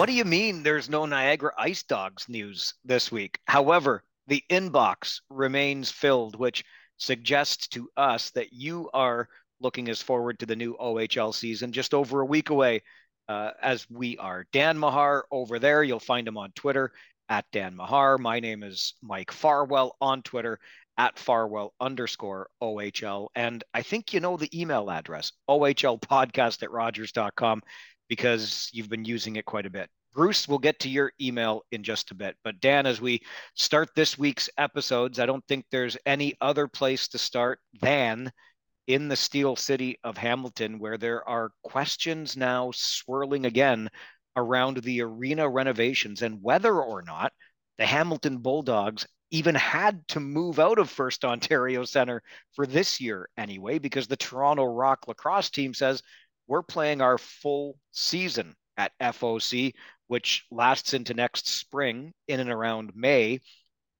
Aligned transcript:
What 0.00 0.08
do 0.08 0.14
you 0.14 0.24
mean 0.24 0.62
there's 0.62 0.88
no 0.88 1.04
Niagara 1.04 1.52
Ice 1.58 1.82
Dogs 1.82 2.26
news 2.26 2.72
this 2.86 3.12
week? 3.12 3.38
However, 3.44 4.02
the 4.28 4.42
inbox 4.48 5.20
remains 5.28 5.90
filled, 5.90 6.36
which 6.36 6.64
suggests 6.96 7.68
to 7.68 7.86
us 7.98 8.30
that 8.30 8.50
you 8.50 8.88
are 8.94 9.28
looking 9.60 9.90
as 9.90 10.00
forward 10.00 10.38
to 10.38 10.46
the 10.46 10.56
new 10.56 10.74
OHL 10.80 11.34
season 11.34 11.70
just 11.70 11.92
over 11.92 12.22
a 12.22 12.24
week 12.24 12.48
away 12.48 12.80
uh, 13.28 13.50
as 13.60 13.86
we 13.90 14.16
are. 14.16 14.46
Dan 14.54 14.78
Mahar 14.78 15.26
over 15.30 15.58
there, 15.58 15.82
you'll 15.82 16.00
find 16.00 16.26
him 16.26 16.38
on 16.38 16.52
Twitter 16.52 16.92
at 17.28 17.44
Dan 17.52 17.76
Mahar. 17.76 18.16
My 18.16 18.40
name 18.40 18.62
is 18.62 18.94
Mike 19.02 19.30
Farwell 19.30 19.98
on 20.00 20.22
Twitter 20.22 20.58
at 20.96 21.18
Farwell 21.18 21.74
underscore 21.78 22.48
OHL. 22.62 23.28
And 23.34 23.62
I 23.74 23.82
think 23.82 24.14
you 24.14 24.20
know 24.20 24.38
the 24.38 24.58
email 24.58 24.90
address, 24.90 25.32
OHL 25.46 26.00
podcast 26.00 26.62
at 26.62 26.70
Rogers.com, 26.70 27.60
because 28.08 28.70
you've 28.72 28.88
been 28.88 29.04
using 29.04 29.36
it 29.36 29.44
quite 29.44 29.66
a 29.66 29.70
bit. 29.70 29.88
Bruce, 30.12 30.48
we'll 30.48 30.58
get 30.58 30.80
to 30.80 30.88
your 30.88 31.12
email 31.20 31.62
in 31.70 31.82
just 31.82 32.10
a 32.10 32.14
bit. 32.14 32.36
But 32.42 32.60
Dan, 32.60 32.86
as 32.86 33.00
we 33.00 33.20
start 33.54 33.90
this 33.94 34.18
week's 34.18 34.50
episodes, 34.58 35.20
I 35.20 35.26
don't 35.26 35.44
think 35.46 35.64
there's 35.70 35.96
any 36.04 36.34
other 36.40 36.66
place 36.66 37.08
to 37.08 37.18
start 37.18 37.60
than 37.80 38.32
in 38.86 39.06
the 39.06 39.16
Steel 39.16 39.54
City 39.54 39.98
of 40.02 40.16
Hamilton, 40.16 40.80
where 40.80 40.98
there 40.98 41.26
are 41.28 41.52
questions 41.62 42.36
now 42.36 42.72
swirling 42.74 43.46
again 43.46 43.88
around 44.36 44.78
the 44.78 45.02
arena 45.02 45.48
renovations 45.48 46.22
and 46.22 46.42
whether 46.42 46.80
or 46.80 47.02
not 47.02 47.32
the 47.78 47.86
Hamilton 47.86 48.38
Bulldogs 48.38 49.06
even 49.30 49.54
had 49.54 50.06
to 50.08 50.18
move 50.18 50.58
out 50.58 50.80
of 50.80 50.90
First 50.90 51.24
Ontario 51.24 51.84
Center 51.84 52.20
for 52.54 52.66
this 52.66 53.00
year 53.00 53.28
anyway, 53.36 53.78
because 53.78 54.08
the 54.08 54.16
Toronto 54.16 54.64
Rock 54.64 55.06
lacrosse 55.06 55.50
team 55.50 55.72
says 55.72 56.02
we're 56.48 56.62
playing 56.62 57.00
our 57.00 57.16
full 57.16 57.78
season 57.92 58.56
at 58.76 58.92
FOC, 59.00 59.72
which 60.10 60.44
lasts 60.50 60.92
into 60.92 61.14
next 61.14 61.46
spring 61.46 62.12
in 62.26 62.40
and 62.40 62.50
around 62.50 62.90
May. 62.96 63.38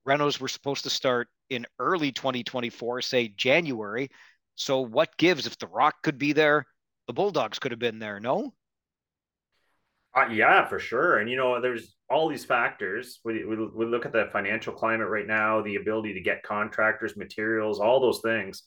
Renos 0.05 0.41
were 0.41 0.49
supposed 0.49 0.83
to 0.83 0.91
start 0.91 1.29
in 1.51 1.69
early 1.79 2.11
2024, 2.11 3.01
say 3.01 3.29
January. 3.29 4.11
So 4.57 4.81
what 4.81 5.17
gives 5.19 5.47
if 5.47 5.57
the 5.59 5.69
Rock 5.69 6.03
could 6.03 6.19
be 6.19 6.33
there? 6.33 6.67
The 7.07 7.13
Bulldogs 7.13 7.61
could 7.61 7.71
have 7.71 7.79
been 7.79 8.01
there, 8.01 8.19
no? 8.19 8.53
Uh, 10.13 10.27
yeah, 10.33 10.67
for 10.67 10.81
sure. 10.81 11.19
And 11.19 11.31
you 11.31 11.37
know, 11.37 11.61
there's 11.61 11.95
all 12.11 12.29
these 12.29 12.45
factors. 12.45 13.21
We, 13.25 13.45
we, 13.45 13.55
we 13.69 13.87
look 13.87 14.05
at 14.05 14.11
the 14.13 14.31
financial 14.33 14.73
climate 14.73 15.09
right 15.09 15.29
now, 15.29 15.63
the 15.63 15.77
ability 15.77 16.15
to 16.15 16.21
get 16.21 16.43
contractors, 16.43 17.17
materials, 17.17 17.79
all 17.79 18.01
those 18.01 18.21
things. 18.21 18.65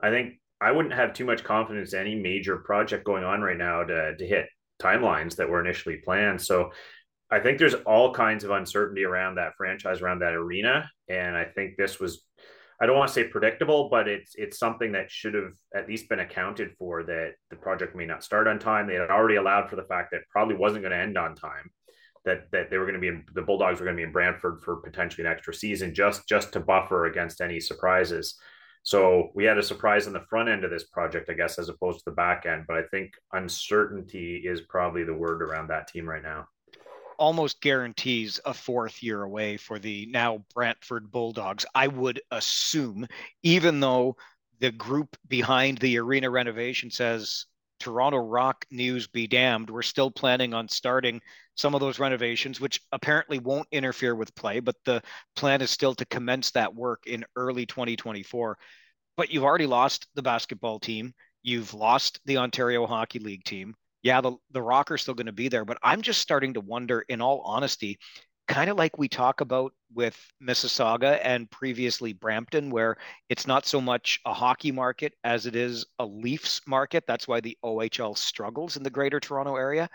I 0.00 0.08
think 0.08 0.40
I 0.58 0.72
wouldn't 0.72 0.94
have 0.94 1.12
too 1.12 1.26
much 1.26 1.44
confidence 1.44 1.92
in 1.92 2.00
any 2.00 2.14
major 2.14 2.56
project 2.56 3.04
going 3.04 3.24
on 3.24 3.42
right 3.42 3.58
now 3.58 3.84
to 3.84 4.16
to 4.16 4.26
hit 4.26 4.46
timelines 4.80 5.36
that 5.36 5.48
were 5.48 5.60
initially 5.60 5.96
planned. 5.96 6.40
So 6.40 6.70
I 7.30 7.40
think 7.40 7.58
there's 7.58 7.74
all 7.74 8.14
kinds 8.14 8.44
of 8.44 8.50
uncertainty 8.50 9.04
around 9.04 9.34
that 9.34 9.54
franchise, 9.56 10.00
around 10.00 10.20
that 10.20 10.34
arena, 10.34 10.90
and 11.08 11.36
I 11.36 11.44
think 11.44 11.76
this 11.76 12.00
was 12.00 12.24
I 12.80 12.86
don't 12.86 12.96
want 12.96 13.08
to 13.08 13.14
say 13.14 13.24
predictable, 13.24 13.88
but 13.88 14.06
it's 14.06 14.34
it's 14.36 14.58
something 14.58 14.92
that 14.92 15.10
should 15.10 15.34
have 15.34 15.52
at 15.74 15.88
least 15.88 16.08
been 16.08 16.20
accounted 16.20 16.70
for 16.78 17.02
that 17.02 17.32
the 17.50 17.56
project 17.56 17.96
may 17.96 18.06
not 18.06 18.22
start 18.22 18.46
on 18.46 18.58
time. 18.58 18.86
They 18.86 18.94
had 18.94 19.10
already 19.10 19.36
allowed 19.36 19.68
for 19.68 19.76
the 19.76 19.82
fact 19.82 20.12
that 20.12 20.28
probably 20.30 20.54
wasn't 20.54 20.82
going 20.82 20.92
to 20.92 20.98
end 20.98 21.18
on 21.18 21.34
time. 21.34 21.70
That 22.24 22.50
that 22.52 22.70
they 22.70 22.78
were 22.78 22.84
going 22.84 22.94
to 22.94 23.00
be 23.00 23.08
in 23.08 23.24
the 23.34 23.42
Bulldogs 23.42 23.80
were 23.80 23.86
going 23.86 23.96
to 23.96 24.00
be 24.00 24.06
in 24.06 24.12
Brantford 24.12 24.60
for 24.60 24.76
potentially 24.76 25.26
an 25.26 25.32
extra 25.32 25.52
season 25.52 25.92
just 25.92 26.28
just 26.28 26.52
to 26.52 26.60
buffer 26.60 27.06
against 27.06 27.40
any 27.40 27.58
surprises. 27.58 28.38
So 28.82 29.30
we 29.34 29.44
had 29.44 29.58
a 29.58 29.62
surprise 29.62 30.06
on 30.06 30.12
the 30.12 30.24
front 30.30 30.48
end 30.48 30.64
of 30.64 30.70
this 30.70 30.84
project, 30.84 31.28
I 31.30 31.34
guess, 31.34 31.58
as 31.58 31.68
opposed 31.68 31.98
to 31.98 32.04
the 32.06 32.16
back 32.16 32.46
end. 32.46 32.64
But 32.66 32.78
I 32.78 32.82
think 32.90 33.12
uncertainty 33.32 34.42
is 34.44 34.62
probably 34.62 35.04
the 35.04 35.14
word 35.14 35.42
around 35.42 35.68
that 35.68 35.88
team 35.88 36.08
right 36.08 36.22
now 36.22 36.48
almost 37.18 37.60
guarantees 37.60 38.40
a 38.44 38.54
fourth 38.54 39.02
year 39.02 39.22
away 39.22 39.56
for 39.56 39.78
the 39.78 40.06
now 40.06 40.44
Brantford 40.54 41.10
Bulldogs, 41.10 41.66
I 41.74 41.88
would 41.88 42.20
assume, 42.30 43.06
even 43.42 43.80
though 43.80 44.16
the 44.60 44.70
group 44.72 45.16
behind 45.28 45.78
the 45.78 45.98
arena 45.98 46.30
renovation 46.30 46.90
says 46.90 47.46
Toronto 47.78 48.18
Rock 48.18 48.64
news 48.70 49.06
be 49.06 49.26
damned. 49.26 49.70
We're 49.70 49.82
still 49.82 50.10
planning 50.10 50.54
on 50.54 50.68
starting 50.68 51.20
some 51.54 51.74
of 51.74 51.80
those 51.80 51.98
renovations, 51.98 52.60
which 52.60 52.80
apparently 52.92 53.38
won't 53.38 53.68
interfere 53.72 54.14
with 54.14 54.34
play, 54.34 54.60
but 54.60 54.76
the 54.84 55.02
plan 55.36 55.60
is 55.60 55.70
still 55.70 55.94
to 55.94 56.06
commence 56.06 56.50
that 56.52 56.74
work 56.74 57.04
in 57.06 57.24
early 57.36 57.66
2024. 57.66 58.58
But 59.16 59.30
you've 59.30 59.44
already 59.44 59.66
lost 59.66 60.06
the 60.14 60.22
basketball 60.22 60.78
team. 60.78 61.12
You've 61.42 61.74
lost 61.74 62.20
the 62.24 62.38
Ontario 62.38 62.86
Hockey 62.86 63.18
League 63.18 63.44
team 63.44 63.74
yeah, 64.02 64.20
the, 64.20 64.36
the 64.52 64.62
Rocker's 64.62 65.02
still 65.02 65.14
going 65.14 65.26
to 65.26 65.32
be 65.32 65.48
there. 65.48 65.64
But 65.64 65.78
I'm 65.82 66.02
just 66.02 66.20
starting 66.20 66.54
to 66.54 66.60
wonder, 66.60 67.04
in 67.08 67.20
all 67.20 67.42
honesty, 67.44 67.98
kind 68.48 68.70
of 68.70 68.78
like 68.78 68.98
we 68.98 69.08
talk 69.08 69.40
about 69.40 69.72
with 69.94 70.18
Mississauga 70.42 71.20
and 71.22 71.50
previously 71.50 72.14
Brampton, 72.14 72.70
where 72.70 72.96
it's 73.28 73.46
not 73.46 73.66
so 73.66 73.80
much 73.80 74.18
a 74.24 74.32
hockey 74.32 74.72
market 74.72 75.14
as 75.22 75.46
it 75.46 75.54
is 75.54 75.86
a 75.98 76.06
Leafs 76.06 76.60
market. 76.66 77.04
That's 77.06 77.28
why 77.28 77.40
the 77.40 77.56
OHL 77.64 78.16
struggles 78.16 78.76
in 78.76 78.82
the 78.82 78.90
greater 78.90 79.20
Toronto 79.20 79.56
area. 79.56 79.88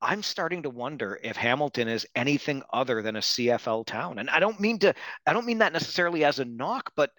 I'm 0.00 0.22
starting 0.22 0.62
to 0.62 0.70
wonder 0.70 1.18
if 1.22 1.36
Hamilton 1.36 1.88
is 1.88 2.06
anything 2.14 2.62
other 2.72 3.02
than 3.02 3.16
a 3.16 3.20
CFL 3.20 3.86
town. 3.86 4.18
And 4.18 4.30
I 4.30 4.38
don't 4.38 4.60
mean 4.60 4.78
to, 4.80 4.94
I 5.26 5.32
don't 5.32 5.46
mean 5.46 5.58
that 5.58 5.72
necessarily 5.72 6.24
as 6.24 6.38
a 6.38 6.44
knock, 6.44 6.92
but 6.96 7.10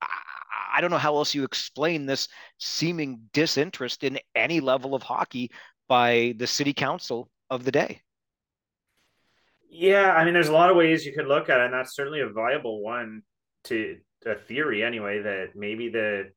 I, 0.00 0.08
I 0.76 0.80
don't 0.80 0.90
know 0.90 0.98
how 0.98 1.16
else 1.16 1.34
you 1.34 1.44
explain 1.44 2.06
this 2.06 2.28
seeming 2.58 3.20
disinterest 3.32 4.04
in 4.04 4.18
any 4.34 4.60
level 4.60 4.94
of 4.94 5.02
hockey 5.02 5.50
by 5.88 6.34
the 6.38 6.46
city 6.46 6.72
council 6.72 7.30
of 7.50 7.64
the 7.64 7.72
day. 7.72 8.02
Yeah, 9.68 10.12
I 10.12 10.24
mean, 10.24 10.34
there's 10.34 10.48
a 10.48 10.52
lot 10.52 10.70
of 10.70 10.76
ways 10.76 11.04
you 11.04 11.12
could 11.12 11.26
look 11.26 11.48
at 11.48 11.60
it, 11.60 11.64
and 11.66 11.74
that's 11.74 11.94
certainly 11.94 12.20
a 12.20 12.28
viable 12.28 12.82
one 12.82 13.22
to 13.64 13.96
a 14.24 14.34
theory 14.34 14.82
anyway. 14.82 15.20
That 15.22 15.50
maybe 15.54 15.88
the 15.88 16.30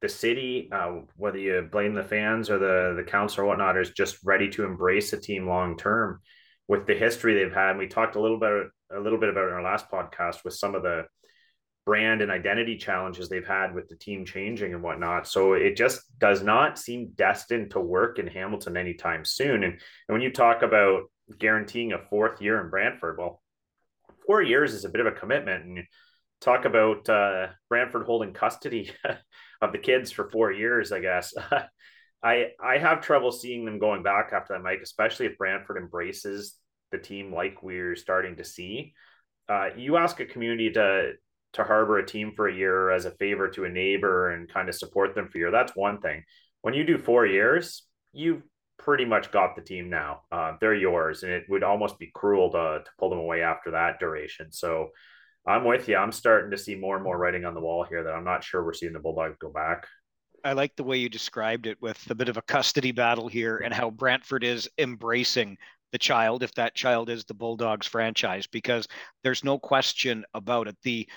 the 0.00 0.08
city, 0.08 0.68
uh, 0.72 1.00
whether 1.16 1.38
you 1.38 1.68
blame 1.70 1.94
the 1.94 2.04
fans 2.04 2.48
or 2.50 2.58
the 2.58 2.94
the 2.96 3.08
council 3.08 3.42
or 3.42 3.46
whatnot, 3.46 3.76
is 3.76 3.90
just 3.90 4.18
ready 4.24 4.48
to 4.50 4.64
embrace 4.64 5.12
a 5.12 5.20
team 5.20 5.46
long 5.46 5.76
term 5.76 6.20
with 6.68 6.86
the 6.86 6.94
history 6.94 7.34
they've 7.34 7.52
had. 7.52 7.70
And 7.70 7.78
we 7.78 7.88
talked 7.88 8.16
a 8.16 8.20
little 8.20 8.38
bit 8.38 8.68
a 8.92 9.00
little 9.00 9.18
bit 9.18 9.30
about 9.30 9.48
in 9.48 9.54
our 9.54 9.62
last 9.62 9.90
podcast 9.90 10.44
with 10.44 10.54
some 10.54 10.74
of 10.74 10.82
the 10.82 11.04
brand 11.84 12.20
and 12.20 12.32
identity 12.32 12.76
challenges 12.76 13.28
they've 13.28 13.46
had 13.46 13.72
with 13.74 13.88
the 13.88 13.96
team 13.96 14.24
changing 14.24 14.74
and 14.74 14.82
whatnot. 14.82 15.28
So 15.28 15.52
it 15.52 15.76
just 15.76 16.02
does 16.18 16.42
not 16.42 16.78
seem 16.78 17.12
destined 17.14 17.70
to 17.70 17.80
work 17.80 18.18
in 18.18 18.26
Hamilton 18.26 18.76
anytime 18.76 19.24
soon. 19.24 19.62
And, 19.62 19.72
and 19.74 19.80
when 20.08 20.20
you 20.20 20.32
talk 20.32 20.62
about 20.62 21.04
guaranteeing 21.38 21.92
a 21.92 21.98
fourth 21.98 22.40
year 22.40 22.60
in 22.60 22.70
Brantford, 22.70 23.18
well, 23.18 23.42
four 24.26 24.42
years 24.42 24.74
is 24.74 24.84
a 24.84 24.88
bit 24.88 25.00
of 25.00 25.06
a 25.06 25.18
commitment. 25.18 25.64
And 25.64 25.84
talk 26.40 26.64
about 26.64 27.08
uh, 27.08 27.48
Brantford 27.68 28.06
holding 28.06 28.32
custody 28.32 28.90
of 29.62 29.72
the 29.72 29.78
kids 29.78 30.10
for 30.10 30.30
four 30.30 30.52
years, 30.52 30.92
I 30.92 31.00
guess. 31.00 31.34
I 32.22 32.48
I 32.62 32.78
have 32.78 33.02
trouble 33.02 33.30
seeing 33.30 33.64
them 33.64 33.78
going 33.78 34.02
back 34.02 34.30
after 34.32 34.54
that, 34.54 34.62
Mike, 34.62 34.80
especially 34.82 35.26
if 35.26 35.38
Brantford 35.38 35.76
embraces 35.76 36.56
the 36.90 36.98
team 36.98 37.32
like 37.32 37.62
we're 37.62 37.96
starting 37.96 38.36
to 38.36 38.44
see. 38.44 38.94
Uh, 39.48 39.68
you 39.76 39.96
ask 39.96 40.18
a 40.20 40.26
community 40.26 40.70
to 40.72 41.12
to 41.52 41.64
harbor 41.64 41.98
a 41.98 42.06
team 42.06 42.32
for 42.34 42.48
a 42.48 42.54
year 42.54 42.90
as 42.90 43.04
a 43.04 43.10
favor 43.12 43.48
to 43.48 43.64
a 43.64 43.68
neighbor 43.68 44.30
and 44.30 44.48
kind 44.48 44.68
of 44.68 44.74
support 44.74 45.14
them 45.14 45.28
for 45.28 45.38
a 45.38 45.40
year, 45.40 45.50
that's 45.50 45.74
one 45.74 46.00
thing. 46.00 46.22
When 46.60 46.74
you 46.74 46.84
do 46.84 46.98
four 46.98 47.24
years, 47.24 47.84
you've 48.12 48.42
pretty 48.78 49.04
much 49.04 49.32
got 49.32 49.56
the 49.56 49.62
team 49.62 49.90
now. 49.90 50.22
Uh, 50.30 50.52
they're 50.60 50.74
yours, 50.74 51.22
and 51.22 51.32
it 51.32 51.44
would 51.48 51.62
almost 51.62 51.98
be 51.98 52.10
cruel 52.14 52.50
to, 52.50 52.82
to 52.84 52.90
pull 52.98 53.10
them 53.10 53.18
away 53.18 53.42
after 53.42 53.72
that 53.72 53.98
duration. 53.98 54.52
So 54.52 54.90
I'm 55.46 55.64
with 55.64 55.88
you. 55.88 55.96
I'm 55.96 56.12
starting 56.12 56.50
to 56.50 56.58
see 56.58 56.74
more 56.74 56.96
and 56.96 57.04
more 57.04 57.16
writing 57.16 57.44
on 57.44 57.54
the 57.54 57.60
wall 57.60 57.84
here 57.84 58.04
that 58.04 58.14
I'm 58.14 58.24
not 58.24 58.44
sure 58.44 58.64
we're 58.64 58.72
seeing 58.72 58.92
the 58.92 58.98
Bulldogs 58.98 59.36
go 59.40 59.50
back. 59.50 59.86
I 60.44 60.52
like 60.52 60.76
the 60.76 60.84
way 60.84 60.98
you 60.98 61.08
described 61.08 61.66
it 61.66 61.80
with 61.80 62.08
a 62.10 62.14
bit 62.14 62.28
of 62.28 62.36
a 62.36 62.42
custody 62.42 62.92
battle 62.92 63.26
here 63.26 63.58
and 63.58 63.74
how 63.74 63.90
Brantford 63.90 64.44
is 64.44 64.68
embracing 64.78 65.56
the 65.92 65.98
child, 65.98 66.42
if 66.42 66.52
that 66.54 66.74
child 66.74 67.08
is 67.10 67.24
the 67.24 67.34
Bulldogs 67.34 67.86
franchise, 67.86 68.46
because 68.46 68.86
there's 69.22 69.44
no 69.44 69.58
question 69.58 70.24
about 70.34 70.68
it. 70.68 70.76
The 70.82 71.08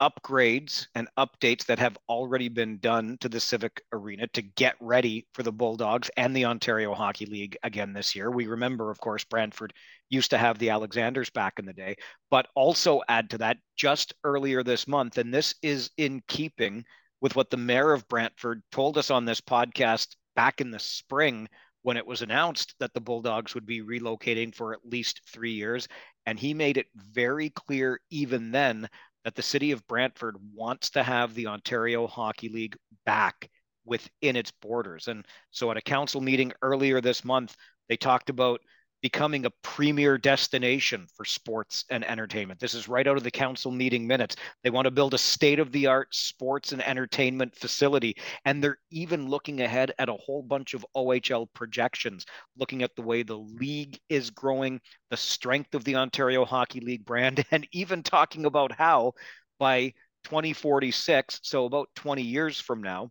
upgrades 0.00 0.86
and 0.94 1.08
updates 1.18 1.66
that 1.66 1.78
have 1.78 1.96
already 2.08 2.48
been 2.48 2.78
done 2.78 3.16
to 3.20 3.28
the 3.28 3.40
Civic 3.40 3.82
Arena 3.92 4.26
to 4.28 4.42
get 4.42 4.74
ready 4.80 5.26
for 5.34 5.42
the 5.42 5.52
Bulldogs 5.52 6.10
and 6.16 6.34
the 6.34 6.44
Ontario 6.44 6.94
Hockey 6.94 7.26
League 7.26 7.56
again 7.62 7.92
this 7.92 8.14
year. 8.14 8.30
We 8.30 8.46
remember, 8.46 8.90
of 8.90 9.00
course, 9.00 9.24
Brantford 9.24 9.72
used 10.10 10.30
to 10.30 10.38
have 10.38 10.58
the 10.58 10.70
Alexanders 10.70 11.30
back 11.30 11.58
in 11.58 11.66
the 11.66 11.72
day, 11.72 11.96
but 12.30 12.48
also 12.54 13.02
add 13.08 13.30
to 13.30 13.38
that 13.38 13.58
just 13.76 14.14
earlier 14.24 14.62
this 14.62 14.88
month, 14.88 15.18
and 15.18 15.32
this 15.32 15.54
is 15.62 15.90
in 15.96 16.22
keeping 16.28 16.84
with 17.20 17.36
what 17.36 17.50
the 17.50 17.56
mayor 17.56 17.92
of 17.92 18.08
Brantford 18.08 18.62
told 18.70 18.98
us 18.98 19.10
on 19.10 19.24
this 19.24 19.40
podcast 19.40 20.16
back 20.36 20.60
in 20.60 20.70
the 20.70 20.78
spring 20.78 21.48
when 21.82 21.96
it 21.96 22.06
was 22.06 22.22
announced 22.22 22.74
that 22.80 22.92
the 22.94 23.00
Bulldogs 23.00 23.54
would 23.54 23.66
be 23.66 23.82
relocating 23.82 24.54
for 24.54 24.72
at 24.72 24.84
least 24.84 25.20
three 25.32 25.52
years. 25.52 25.86
And 26.26 26.38
he 26.38 26.54
made 26.54 26.78
it 26.78 26.86
very 26.96 27.50
clear 27.50 28.00
even 28.10 28.50
then 28.50 28.88
that 29.24 29.34
the 29.34 29.42
city 29.42 29.72
of 29.72 29.86
Brantford 29.86 30.36
wants 30.54 30.90
to 30.90 31.02
have 31.02 31.34
the 31.34 31.46
Ontario 31.46 32.06
Hockey 32.06 32.48
League 32.48 32.76
back 33.06 33.50
within 33.84 34.36
its 34.36 34.50
borders. 34.50 35.08
And 35.08 35.26
so 35.50 35.70
at 35.70 35.76
a 35.76 35.82
council 35.82 36.20
meeting 36.20 36.52
earlier 36.62 37.00
this 37.00 37.24
month, 37.24 37.56
they 37.88 37.96
talked 37.96 38.30
about 38.30 38.60
becoming 39.04 39.44
a 39.44 39.50
premier 39.62 40.16
destination 40.16 41.06
for 41.14 41.26
sports 41.26 41.84
and 41.90 42.02
entertainment. 42.06 42.58
This 42.58 42.72
is 42.72 42.88
right 42.88 43.06
out 43.06 43.18
of 43.18 43.22
the 43.22 43.30
council 43.30 43.70
meeting 43.70 44.06
minutes. 44.06 44.34
They 44.62 44.70
want 44.70 44.86
to 44.86 44.90
build 44.90 45.12
a 45.12 45.18
state 45.18 45.58
of 45.58 45.70
the 45.72 45.88
art 45.88 46.14
sports 46.14 46.72
and 46.72 46.82
entertainment 46.82 47.54
facility. 47.54 48.16
And 48.46 48.64
they're 48.64 48.78
even 48.90 49.28
looking 49.28 49.60
ahead 49.60 49.92
at 49.98 50.08
a 50.08 50.14
whole 50.14 50.40
bunch 50.42 50.72
of 50.72 50.86
OHL 50.96 51.48
projections, 51.52 52.24
looking 52.56 52.82
at 52.82 52.96
the 52.96 53.02
way 53.02 53.22
the 53.22 53.36
league 53.36 53.98
is 54.08 54.30
growing, 54.30 54.80
the 55.10 55.18
strength 55.18 55.74
of 55.74 55.84
the 55.84 55.96
Ontario 55.96 56.46
Hockey 56.46 56.80
League 56.80 57.04
brand, 57.04 57.44
and 57.50 57.68
even 57.72 58.02
talking 58.02 58.46
about 58.46 58.72
how 58.72 59.12
by 59.58 59.92
2046, 60.24 61.40
so 61.42 61.66
about 61.66 61.90
20 61.94 62.22
years 62.22 62.58
from 62.58 62.80
now, 62.80 63.10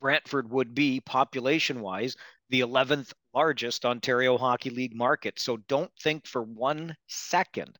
Brantford 0.00 0.48
would 0.52 0.76
be 0.76 1.00
population 1.00 1.80
wise 1.80 2.14
the 2.50 2.60
11th 2.60 3.12
largest 3.34 3.84
Ontario 3.84 4.38
Hockey 4.38 4.70
League 4.70 4.96
market. 4.96 5.38
So 5.38 5.58
don't 5.68 5.90
think 6.00 6.26
for 6.26 6.42
one 6.42 6.94
second 7.06 7.78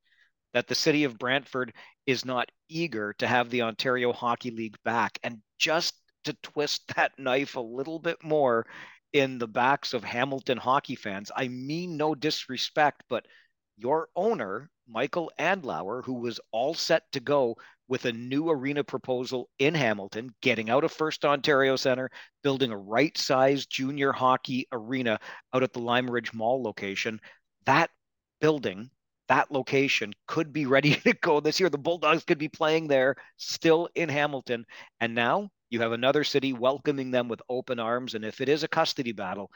that 0.52 0.66
the 0.66 0.74
city 0.74 1.04
of 1.04 1.18
Brantford 1.18 1.72
is 2.06 2.24
not 2.24 2.50
eager 2.68 3.12
to 3.14 3.26
have 3.26 3.50
the 3.50 3.62
Ontario 3.62 4.12
Hockey 4.12 4.50
League 4.50 4.76
back. 4.84 5.18
And 5.22 5.38
just 5.58 5.94
to 6.24 6.32
twist 6.42 6.82
that 6.96 7.18
knife 7.18 7.56
a 7.56 7.60
little 7.60 7.98
bit 7.98 8.22
more 8.22 8.66
in 9.12 9.38
the 9.38 9.48
backs 9.48 9.94
of 9.94 10.04
Hamilton 10.04 10.58
hockey 10.58 10.96
fans, 10.96 11.30
I 11.34 11.48
mean 11.48 11.96
no 11.96 12.14
disrespect, 12.14 13.04
but 13.08 13.26
your 13.76 14.08
owner, 14.16 14.70
Michael 14.88 15.30
Andlauer, 15.38 16.04
who 16.04 16.14
was 16.14 16.40
all 16.50 16.74
set 16.74 17.10
to 17.12 17.20
go 17.20 17.56
with 17.88 18.04
a 18.04 18.12
new 18.12 18.50
arena 18.50 18.84
proposal 18.84 19.48
in 19.58 19.74
Hamilton, 19.74 20.30
getting 20.42 20.70
out 20.70 20.84
of 20.84 20.92
First 20.92 21.24
Ontario 21.24 21.76
Centre, 21.76 22.10
building 22.42 22.70
a 22.70 22.76
right 22.76 23.16
sized 23.16 23.70
junior 23.70 24.12
hockey 24.12 24.66
arena 24.72 25.18
out 25.54 25.62
at 25.62 25.72
the 25.72 25.80
Lime 25.80 26.10
Ridge 26.10 26.32
Mall 26.34 26.62
location. 26.62 27.20
That 27.64 27.90
building, 28.40 28.90
that 29.28 29.50
location 29.50 30.12
could 30.26 30.52
be 30.52 30.66
ready 30.74 30.96
to 30.96 31.14
go 31.14 31.40
this 31.40 31.58
year. 31.58 31.70
The 31.70 31.78
Bulldogs 31.78 32.24
could 32.24 32.38
be 32.38 32.48
playing 32.48 32.88
there 32.88 33.16
still 33.36 33.88
in 33.94 34.08
Hamilton. 34.08 34.66
And 35.00 35.14
now 35.14 35.50
you 35.70 35.80
have 35.80 35.92
another 35.92 36.24
city 36.24 36.52
welcoming 36.52 37.10
them 37.10 37.28
with 37.28 37.42
open 37.48 37.78
arms. 37.78 38.14
And 38.14 38.24
if 38.24 38.40
it 38.40 38.48
is 38.48 38.62
a 38.62 38.68
custody 38.68 39.12
battle, 39.12 39.50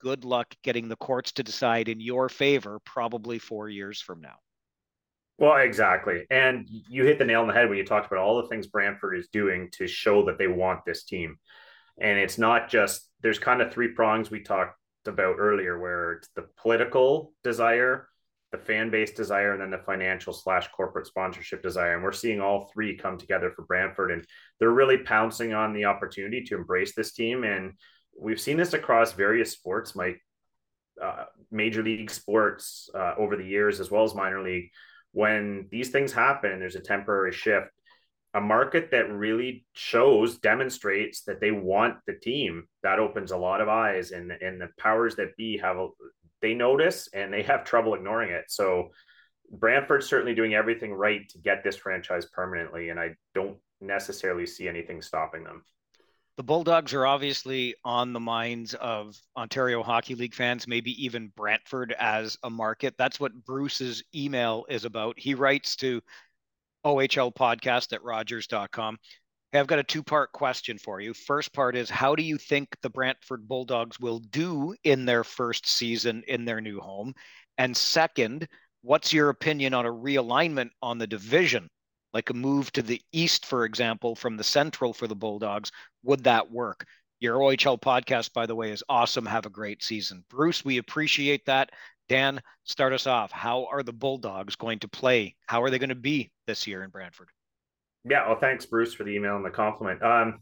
good 0.00 0.24
luck 0.24 0.54
getting 0.62 0.88
the 0.88 0.96
courts 0.96 1.32
to 1.32 1.42
decide 1.42 1.88
in 1.88 2.00
your 2.00 2.28
favor 2.28 2.78
probably 2.84 3.38
four 3.38 3.68
years 3.68 4.00
from 4.00 4.20
now. 4.20 4.36
Well, 5.36 5.56
exactly. 5.56 6.26
And 6.30 6.66
you 6.68 7.04
hit 7.04 7.18
the 7.18 7.24
nail 7.24 7.40
on 7.40 7.48
the 7.48 7.54
head 7.54 7.68
when 7.68 7.78
you 7.78 7.84
talked 7.84 8.06
about 8.06 8.20
all 8.20 8.40
the 8.40 8.48
things 8.48 8.68
Brantford 8.68 9.18
is 9.18 9.28
doing 9.32 9.68
to 9.72 9.86
show 9.86 10.24
that 10.26 10.38
they 10.38 10.46
want 10.46 10.84
this 10.84 11.04
team. 11.04 11.36
And 12.00 12.18
it's 12.18 12.38
not 12.38 12.68
just, 12.68 13.08
there's 13.20 13.38
kind 13.38 13.60
of 13.60 13.72
three 13.72 13.88
prongs 13.88 14.30
we 14.30 14.40
talked 14.40 14.78
about 15.06 15.36
earlier, 15.38 15.78
where 15.78 16.12
it's 16.12 16.28
the 16.36 16.46
political 16.56 17.32
desire, 17.42 18.08
the 18.52 18.58
fan 18.58 18.90
base 18.90 19.10
desire, 19.10 19.52
and 19.52 19.60
then 19.60 19.70
the 19.70 19.84
financial 19.84 20.32
slash 20.32 20.68
corporate 20.68 21.08
sponsorship 21.08 21.62
desire. 21.62 21.94
And 21.94 22.04
we're 22.04 22.12
seeing 22.12 22.40
all 22.40 22.70
three 22.72 22.96
come 22.96 23.18
together 23.18 23.50
for 23.50 23.62
Brantford. 23.62 24.12
And 24.12 24.24
they're 24.60 24.70
really 24.70 24.98
pouncing 24.98 25.52
on 25.52 25.72
the 25.72 25.86
opportunity 25.86 26.42
to 26.44 26.54
embrace 26.54 26.94
this 26.94 27.12
team. 27.12 27.42
And 27.42 27.72
we've 28.16 28.40
seen 28.40 28.56
this 28.56 28.72
across 28.72 29.12
various 29.12 29.50
sports, 29.50 29.96
Mike, 29.96 30.20
uh, 31.02 31.24
major 31.50 31.82
league 31.82 32.10
sports 32.10 32.88
uh, 32.94 33.14
over 33.18 33.36
the 33.36 33.46
years, 33.46 33.80
as 33.80 33.90
well 33.90 34.04
as 34.04 34.14
minor 34.14 34.42
league 34.42 34.70
when 35.14 35.68
these 35.70 35.90
things 35.90 36.12
happen, 36.12 36.58
there's 36.58 36.76
a 36.76 36.80
temporary 36.80 37.32
shift. 37.32 37.68
A 38.34 38.40
market 38.40 38.90
that 38.90 39.12
really 39.12 39.64
shows, 39.74 40.38
demonstrates 40.38 41.22
that 41.22 41.40
they 41.40 41.52
want 41.52 41.98
the 42.06 42.14
team, 42.14 42.64
that 42.82 42.98
opens 42.98 43.30
a 43.30 43.36
lot 43.36 43.60
of 43.60 43.68
eyes, 43.68 44.10
and 44.10 44.32
and 44.32 44.60
the 44.60 44.68
powers 44.76 45.14
that 45.16 45.36
be 45.36 45.56
have 45.58 45.76
a, 45.76 45.86
they 46.42 46.52
notice 46.52 47.08
and 47.14 47.32
they 47.32 47.42
have 47.42 47.64
trouble 47.64 47.94
ignoring 47.94 48.30
it. 48.30 48.46
So 48.48 48.88
Brantford's 49.52 50.08
certainly 50.08 50.34
doing 50.34 50.54
everything 50.54 50.92
right 50.92 51.28
to 51.28 51.38
get 51.38 51.62
this 51.62 51.76
franchise 51.76 52.26
permanently, 52.26 52.88
and 52.88 52.98
I 52.98 53.14
don't 53.36 53.58
necessarily 53.80 54.46
see 54.46 54.66
anything 54.66 55.00
stopping 55.00 55.44
them 55.44 55.62
the 56.36 56.42
Bulldogs 56.42 56.92
are 56.92 57.06
obviously 57.06 57.76
on 57.84 58.12
the 58.12 58.20
minds 58.20 58.74
of 58.74 59.16
Ontario 59.36 59.82
Hockey 59.82 60.16
League 60.16 60.34
fans, 60.34 60.66
maybe 60.66 61.04
even 61.04 61.32
Brantford 61.36 61.94
as 61.98 62.36
a 62.42 62.50
market. 62.50 62.94
That's 62.98 63.20
what 63.20 63.44
Bruce's 63.44 64.02
email 64.14 64.66
is 64.68 64.84
about. 64.84 65.18
He 65.18 65.34
writes 65.34 65.76
to 65.76 66.02
OHL 66.84 67.32
podcast 67.32 67.92
at 67.92 68.02
Rogers.com. 68.02 68.98
Hey, 69.52 69.60
I've 69.60 69.68
got 69.68 69.78
a 69.78 69.84
two 69.84 70.02
part 70.02 70.32
question 70.32 70.76
for 70.76 71.00
you. 71.00 71.14
First 71.14 71.52
part 71.52 71.76
is 71.76 71.88
How 71.88 72.16
do 72.16 72.24
you 72.24 72.36
think 72.36 72.76
the 72.82 72.90
Brantford 72.90 73.46
Bulldogs 73.46 74.00
will 74.00 74.18
do 74.18 74.74
in 74.82 75.04
their 75.04 75.22
first 75.22 75.68
season 75.68 76.24
in 76.26 76.44
their 76.44 76.60
new 76.60 76.80
home? 76.80 77.14
And 77.58 77.76
second, 77.76 78.48
what's 78.82 79.12
your 79.12 79.28
opinion 79.28 79.72
on 79.72 79.86
a 79.86 79.92
realignment 79.92 80.70
on 80.82 80.98
the 80.98 81.06
division? 81.06 81.70
Like 82.14 82.30
a 82.30 82.34
move 82.34 82.70
to 82.72 82.82
the 82.82 83.02
east, 83.12 83.44
for 83.44 83.64
example, 83.64 84.14
from 84.14 84.36
the 84.36 84.44
central 84.44 84.92
for 84.92 85.08
the 85.08 85.16
Bulldogs, 85.16 85.72
would 86.04 86.24
that 86.24 86.50
work? 86.50 86.86
Your 87.20 87.38
OHL 87.38 87.80
podcast, 87.80 88.32
by 88.32 88.46
the 88.46 88.54
way, 88.54 88.70
is 88.70 88.84
awesome. 88.88 89.26
Have 89.26 89.46
a 89.46 89.50
great 89.50 89.82
season. 89.82 90.24
Bruce, 90.30 90.64
we 90.64 90.78
appreciate 90.78 91.44
that. 91.46 91.70
Dan, 92.08 92.40
start 92.64 92.92
us 92.92 93.06
off. 93.06 93.32
How 93.32 93.66
are 93.66 93.82
the 93.82 93.92
Bulldogs 93.92 94.56
going 94.56 94.78
to 94.80 94.88
play? 94.88 95.34
How 95.46 95.62
are 95.62 95.70
they 95.70 95.78
going 95.78 95.88
to 95.88 95.94
be 95.94 96.30
this 96.46 96.66
year 96.66 96.84
in 96.84 96.90
Brantford? 96.90 97.28
Yeah, 98.08 98.28
well, 98.28 98.38
thanks, 98.38 98.66
Bruce, 98.66 98.94
for 98.94 99.04
the 99.04 99.12
email 99.12 99.36
and 99.36 99.44
the 99.44 99.50
compliment. 99.50 100.02
Um, 100.02 100.40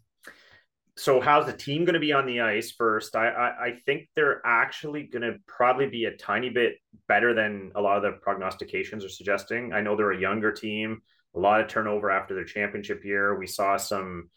so 0.96 1.20
how's 1.20 1.46
the 1.46 1.52
team 1.52 1.84
going 1.84 1.94
to 1.94 2.00
be 2.00 2.12
on 2.12 2.26
the 2.26 2.40
ice 2.40 2.72
first? 2.72 3.16
I, 3.16 3.28
I, 3.28 3.64
I 3.66 3.74
think 3.86 4.08
they're 4.14 4.42
actually 4.44 5.04
going 5.04 5.22
to 5.22 5.38
probably 5.46 5.86
be 5.86 6.04
a 6.04 6.16
tiny 6.16 6.50
bit 6.50 6.74
better 7.08 7.32
than 7.32 7.72
a 7.76 7.80
lot 7.80 7.96
of 7.96 8.02
the 8.02 8.18
prognostications 8.20 9.04
are 9.04 9.08
suggesting. 9.08 9.72
I 9.72 9.80
know 9.80 9.96
they're 9.96 10.10
a 10.10 10.20
younger 10.20 10.52
team 10.52 11.00
a 11.34 11.38
lot 11.38 11.60
of 11.60 11.68
turnover 11.68 12.10
after 12.10 12.34
their 12.34 12.44
championship 12.44 13.04
year. 13.04 13.38
We 13.38 13.46
saw 13.46 13.76
some 13.76 14.30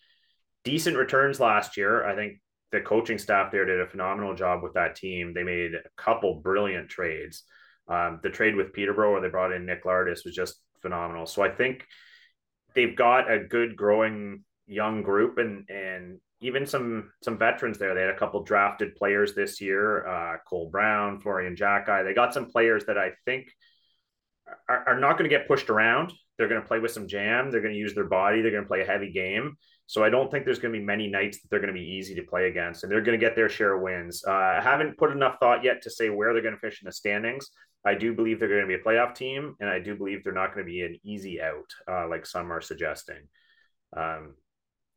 decent 0.64 0.98
returns 0.98 1.40
last 1.40 1.78
year. 1.78 2.06
I 2.06 2.16
think 2.16 2.40
the 2.72 2.82
coaching 2.82 3.18
staff 3.18 3.52
there 3.52 3.66
did 3.66 3.82
a 3.82 3.88
phenomenal 3.88 4.36
job 4.36 4.64
with 4.64 4.74
that 4.74 4.96
team. 4.96 5.34
They 5.34 5.44
made 5.44 5.76
a 5.76 6.02
couple 6.02 6.42
brilliant 6.42 6.90
trades. 6.90 7.44
Um, 7.88 8.20
the 8.24 8.30
trade 8.30 8.56
with 8.56 8.74
Peterborough, 8.74 9.14
where 9.14 9.22
they 9.22 9.30
brought 9.30 9.52
in 9.52 9.66
Nick 9.66 9.84
Lardis, 9.84 10.26
was 10.26 10.34
just 10.34 10.56
phenomenal. 10.82 11.26
So 11.26 11.44
I 11.44 11.50
think 11.50 11.86
they've 12.74 12.96
got 12.96 13.32
a 13.32 13.40
good 13.40 13.76
growing 13.76 14.44
young 14.68 15.04
group 15.04 15.38
and 15.38 15.70
and 15.70 16.20
even 16.42 16.66
some 16.66 17.12
some 17.24 17.38
veterans 17.38 17.78
there. 17.78 17.94
They 17.94 18.02
had 18.02 18.10
a 18.10 18.18
couple 18.18 18.44
drafted 18.44 18.96
players 18.96 19.34
this 19.34 19.62
year, 19.62 20.06
uh, 20.08 20.38
Cole 20.48 20.70
Brown, 20.70 21.22
Florian 21.22 21.56
Xhekaj. 21.56 22.04
They 22.04 22.14
got 22.14 22.34
some 22.34 22.48
players 22.48 22.86
that 22.86 22.98
I 22.98 23.12
think 23.26 23.48
are, 24.68 24.90
are 24.90 25.00
not 25.00 25.18
going 25.18 25.30
to 25.30 25.36
get 25.36 25.48
pushed 25.48 25.70
around. 25.70 26.12
They're 26.38 26.48
going 26.48 26.62
to 26.62 26.68
play 26.68 26.80
with 26.80 26.92
some 26.92 27.08
jam. 27.08 27.50
They're 27.50 27.62
going 27.62 27.74
to 27.74 27.80
use 27.80 27.94
their 27.94 28.08
body. 28.08 28.42
They're 28.42 28.52
going 28.52 28.64
to 28.64 28.68
play 28.68 28.82
a 28.82 28.86
heavy 28.86 29.12
game. 29.12 29.58
So 29.88 30.04
I 30.04 30.10
don't 30.10 30.32
think 30.32 30.46
there's 30.46 30.60
going 30.60 30.74
to 30.74 30.80
be 30.80 30.86
many 30.86 31.08
nights 31.08 31.40
that 31.42 31.50
they're 31.50 31.60
going 31.60 31.74
to 31.74 31.80
be 31.80 31.86
easy 31.86 32.16
to 32.16 32.24
play 32.24 32.48
against, 32.48 32.84
and 32.84 32.92
they're 32.92 33.02
going 33.02 33.20
to 33.20 33.24
get 33.24 33.36
their 33.36 33.50
share 33.50 33.76
of 33.76 33.82
wins. 33.82 34.24
Uh, 34.28 34.32
I 34.32 34.60
haven't 34.62 34.98
put 34.98 35.12
enough 35.12 35.38
thought 35.40 35.64
yet 35.64 35.84
to 35.84 35.92
say 35.92 36.10
where 36.10 36.34
they're 36.34 36.42
going 36.42 36.56
to 36.56 36.60
fish 36.60 36.82
in 36.82 36.88
the 36.88 36.92
standings. 36.92 37.50
I 37.86 37.94
do 37.94 38.16
believe 38.16 38.40
they're 38.40 38.50
going 38.50 38.62
to 38.62 38.68
be 38.68 38.74
a 38.74 38.80
playoff 38.80 39.14
team, 39.14 39.56
and 39.60 39.70
I 39.70 39.80
do 39.80 39.96
believe 39.96 40.24
they're 40.24 40.34
not 40.34 40.56
going 40.56 40.66
to 40.66 40.72
be 40.72 40.82
an 40.82 40.98
easy 41.04 41.40
out, 41.40 41.72
uh, 41.88 42.08
like 42.08 42.26
some 42.26 42.52
are 42.52 42.62
suggesting. 42.62 43.28
Um, 43.96 44.34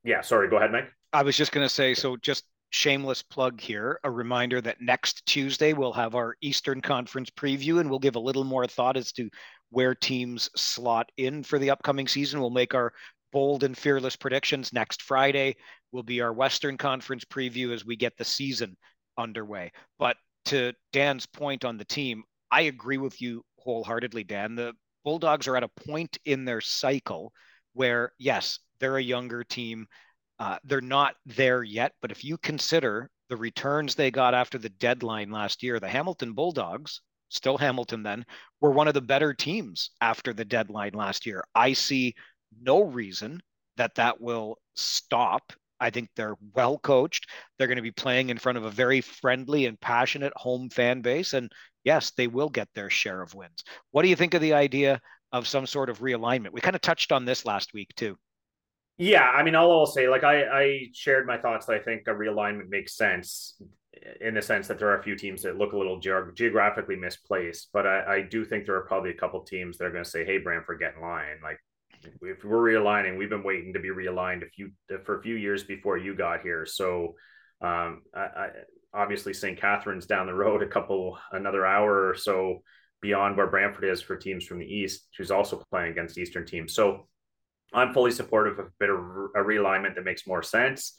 yeah, 0.05 0.23
sorry. 0.23 0.49
Go 0.49 0.57
ahead, 0.57 0.73
Mike. 0.73 0.89
I 1.13 1.23
was 1.23 1.37
just 1.37 1.53
going 1.53 1.67
to 1.67 1.73
say, 1.73 1.93
so 1.93 2.17
just 2.17 2.45
shameless 2.71 3.23
plug 3.23 3.61
here. 3.61 4.01
A 4.05 4.11
reminder 4.11 4.63
that 4.63 4.81
next 4.81 5.25
Tuesday 5.27 5.75
we'll 5.75 5.93
have 5.93 6.15
our 6.15 6.37
Eastern 6.41 6.81
Conference 6.81 7.29
preview, 7.29 7.81
and 7.81 7.91
we'll 7.91 7.99
give 7.99 8.17
a 8.17 8.21
little 8.21 8.45
more 8.45 8.67
thought 8.67 8.97
as 8.97 9.13
to 9.13 9.29
where 9.71 9.95
teams 9.95 10.51
slot 10.57 11.11
in 11.17 11.43
for 11.43 11.59
the 11.59 11.71
upcoming 11.71 12.09
season. 12.09 12.41
We'll 12.41 12.51
make 12.51 12.75
our 12.75 12.93
bold 13.33 13.65
and 13.65 13.77
fearless 13.77 14.17
predictions 14.17 14.73
next 14.73 15.03
Friday. 15.03 15.57
Will 15.93 16.03
be 16.03 16.21
our 16.21 16.33
Western 16.33 16.77
Conference 16.77 17.25
preview 17.25 17.73
as 17.73 17.85
we 17.85 17.97
get 17.97 18.17
the 18.17 18.25
season 18.25 18.77
underway. 19.17 19.73
But 19.99 20.17
to 20.47 20.73
Dan's 20.93 21.27
point 21.27 21.65
on 21.65 21.77
the 21.77 21.85
team, 21.85 22.25
I 22.51 22.63
agree 22.63 22.99
with 22.99 23.21
you 23.21 23.43
wholeheartedly, 23.59 24.25
Dan. 24.25 24.55
The 24.55 24.75
Bulldogs 25.05 25.47
are 25.49 25.57
at 25.57 25.63
a 25.63 25.69
point 25.87 26.19
in 26.25 26.45
their 26.45 26.61
cycle 26.61 27.33
where, 27.75 28.13
yes, 28.19 28.59
they're 28.81 28.97
a 28.97 29.03
younger 29.03 29.45
team. 29.45 29.87
Uh, 30.39 30.59
they're 30.65 30.81
not 30.81 31.17
there 31.27 31.63
yet, 31.63 31.93
but 32.01 32.11
if 32.11 32.25
you 32.25 32.39
consider 32.39 33.11
the 33.29 33.37
returns 33.37 33.95
they 33.95 34.11
got 34.11 34.35
after 34.35 34.57
the 34.57 34.69
deadline 34.69 35.31
last 35.31 35.63
year, 35.63 35.81
the 35.81 35.89
Hamilton 35.89 36.33
Bulldogs 36.33 37.01
still 37.29 37.59
Hamilton 37.59 38.03
then, 38.03 38.25
were 38.61 38.71
one 38.71 38.89
of 38.89 38.95
the 38.95 39.01
better 39.01 39.35
teams 39.35 39.91
after 40.01 40.33
the 40.33 40.45
deadline 40.45 40.95
last 40.95 41.27
year. 41.27 41.45
I 41.55 41.73
see 41.73 42.15
no 42.61 42.83
reason 42.83 43.41
that 43.77 43.95
that 43.97 44.21
will 44.21 44.59
stop. 44.75 45.53
I 45.81 45.91
think 45.91 46.09
they're 46.17 46.37
well 46.55 46.79
coached. 46.79 47.31
They're 47.57 47.69
going 47.69 47.77
to 47.77 47.83
be 47.83 47.93
playing 47.93 48.31
in 48.31 48.39
front 48.39 48.59
of 48.59 48.65
a 48.65 48.71
very 48.71 49.01
friendly 49.01 49.67
and 49.67 49.81
passionate 49.81 50.33
home 50.35 50.71
fan 50.71 51.03
base. 51.03 51.35
And 51.35 51.53
yes, 51.85 52.11
they 52.11 52.27
will 52.27 52.49
get 52.49 52.69
their 52.75 52.91
share 52.91 53.23
of 53.23 53.35
wins. 53.35 53.63
What 53.93 54.03
do 54.03 54.09
you 54.09 54.17
think 54.17 54.35
of 54.35 54.41
the 54.41 54.55
idea 54.55 55.01
of 55.31 55.47
some 55.47 55.67
sort 55.67 55.91
of 55.91 56.01
realignment? 56.01 56.53
We 56.53 56.61
kind 56.61 56.75
of 56.75 56.83
touched 56.83 57.13
on 57.13 57.25
this 57.25 57.45
last 57.45 57.75
week, 57.75 57.95
too. 57.95 58.17
Yeah, 58.97 59.23
I 59.23 59.45
mean, 59.45 59.55
I'll 59.55 59.71
all 59.71 59.87
say, 59.87 60.09
like, 60.09 60.25
I, 60.25 60.43
I 60.43 60.81
shared 60.93 61.25
my 61.25 61.39
thoughts 61.39 61.67
that 61.67 61.75
I 61.75 61.79
think 61.79 62.09
a 62.09 62.11
realignment 62.11 62.69
makes 62.69 62.97
sense 62.97 63.55
in 64.21 64.35
the 64.35 64.43
sense 64.43 64.69
that 64.69 64.79
there 64.79 64.89
are 64.89 64.99
a 64.99 65.03
few 65.03 65.17
teams 65.17 65.43
that 65.43 65.59
look 65.59 65.73
a 65.73 65.79
little 65.79 65.99
ge- 65.99 66.35
geographically 66.35 66.97
misplaced. 66.97 67.69
But 67.73 67.87
I, 67.87 68.17
I, 68.17 68.23
do 68.23 68.45
think 68.45 68.65
there 68.65 68.77
are 68.77 68.87
probably 68.87 69.11
a 69.11 69.15
couple 69.15 69.41
teams 69.43 69.79
that 69.79 69.85
are 69.85 69.91
going 69.91 70.05
to 70.05 70.11
say, 70.11 70.25
"Hey, 70.25 70.39
Brantford, 70.39 70.81
get 70.81 70.95
in 70.95 71.03
line." 71.03 71.39
Like 71.43 71.59
if 72.23 72.45
we're 72.45 72.59
realigning, 72.59 73.19
we've 73.19 73.31
been 73.31 73.43
waiting 73.43 73.73
to 73.73 73.81
be 73.81 73.89
realigned 73.89 74.47
a 74.47 74.51
few 74.51 74.71
for 75.05 75.19
a 75.19 75.23
few 75.23 75.35
years 75.35 75.65
before 75.65 75.97
you 75.97 76.15
got 76.15 76.43
here. 76.43 76.67
So 76.67 77.15
um, 77.61 78.03
I, 78.15 78.21
I, 78.21 78.49
obviously 78.95 79.35
St. 79.35 79.59
Catharines 79.59 80.07
down 80.07 80.27
the 80.27 80.35
road, 80.35 80.63
a 80.63 80.69
couple 80.69 81.19
another 81.33 81.67
hour 81.67 82.09
or 82.09 82.15
so 82.15 82.63
beyond 83.01 83.37
where 83.37 83.47
Brantford 83.47 83.85
is 83.85 84.03
for 84.03 84.17
teams 84.17 84.45
from 84.45 84.59
the 84.59 84.67
East, 84.67 85.09
who's 85.17 85.31
also 85.31 85.63
playing 85.71 85.93
against 85.93 86.19
Eastern 86.19 86.47
teams. 86.47 86.75
So 86.75 87.09
I'm 87.73 87.93
fully 87.93 88.11
supportive 88.11 88.59
of 88.59 88.67
a 88.67 88.71
bit 88.81 88.91
of 88.91 88.99
a 88.99 89.45
realignment 89.45 89.95
that 89.95 90.05
makes 90.05 90.27
more 90.27 90.43
sense. 90.43 90.97